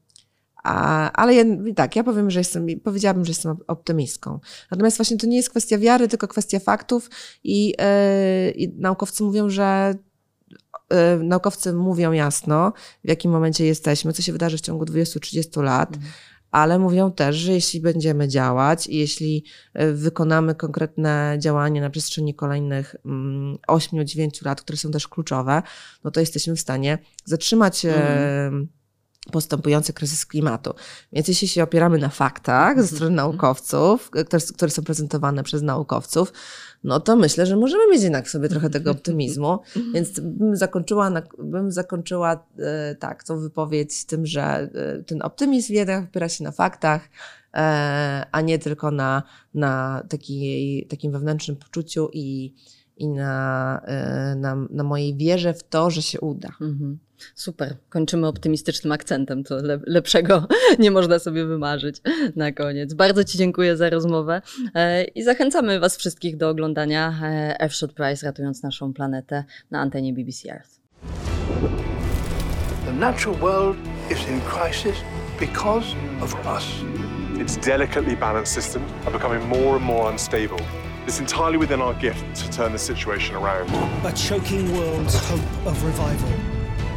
[0.63, 1.43] a, ale ja,
[1.75, 4.39] tak, ja powiem, że jestem, powiedziałabym, że jestem optymistką.
[4.71, 7.09] Natomiast właśnie to nie jest kwestia wiary, tylko kwestia faktów
[7.43, 9.95] i, e, i naukowcy mówią, że
[11.23, 12.73] naukowcy mówią jasno,
[13.03, 16.13] w jakim momencie jesteśmy, co się wydarzy w ciągu 20-30 lat, Mhm.
[16.51, 22.35] ale mówią też, że jeśli będziemy działać i jeśli e, wykonamy konkretne działanie na przestrzeni
[22.35, 25.61] kolejnych mm, 8-9 lat, które są też kluczowe,
[26.03, 28.51] no to jesteśmy w stanie zatrzymać e,
[29.31, 30.73] postępujący kryzys klimatu.
[31.13, 36.33] Więc jeśli się opieramy na faktach ze strony naukowców, które, które są prezentowane przez naukowców,
[36.83, 39.59] no to myślę, że możemy mieć jednak sobie trochę tego optymizmu.
[39.93, 46.03] Więc bym zakończyła, bym zakończyła e, tak, tą wypowiedź tym, że e, ten optymizm jednak
[46.03, 47.09] opiera się na faktach,
[47.53, 49.23] e, a nie tylko na,
[49.53, 52.55] na takiej, takim wewnętrznym poczuciu i,
[52.97, 53.81] i na,
[54.35, 56.49] na, na mojej wierze w to, że się uda.
[56.61, 56.99] Mhm.
[57.35, 57.75] Super.
[57.89, 59.43] Kończymy optymistycznym akcentem.
[59.43, 60.47] To le lepszego
[60.79, 61.95] nie można sobie wymarzyć
[62.35, 62.93] na koniec.
[62.93, 64.41] Bardzo Ci dziękuję za rozmowę
[64.75, 70.13] e, i zachęcamy Was wszystkich do oglądania e, F-Shot Prize ratując naszą planetę na antenie
[70.13, 70.79] BBC Earth.
[72.85, 73.77] The natural world
[74.11, 74.95] is in crisis
[75.39, 76.65] because of us.
[77.41, 80.59] Its delicately balanced systems are becoming more and more unstable.
[81.07, 83.69] It's entirely within our gift to turn the situation around.
[84.05, 86.29] a choking world's hope of revival,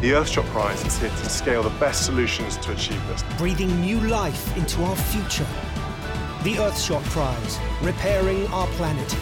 [0.03, 3.23] The Earthshot Prize is here to scale the best solutions to achieve this.
[3.39, 5.47] breathing new life into our future.
[6.43, 9.17] The Earthshot Prize, repairing our planet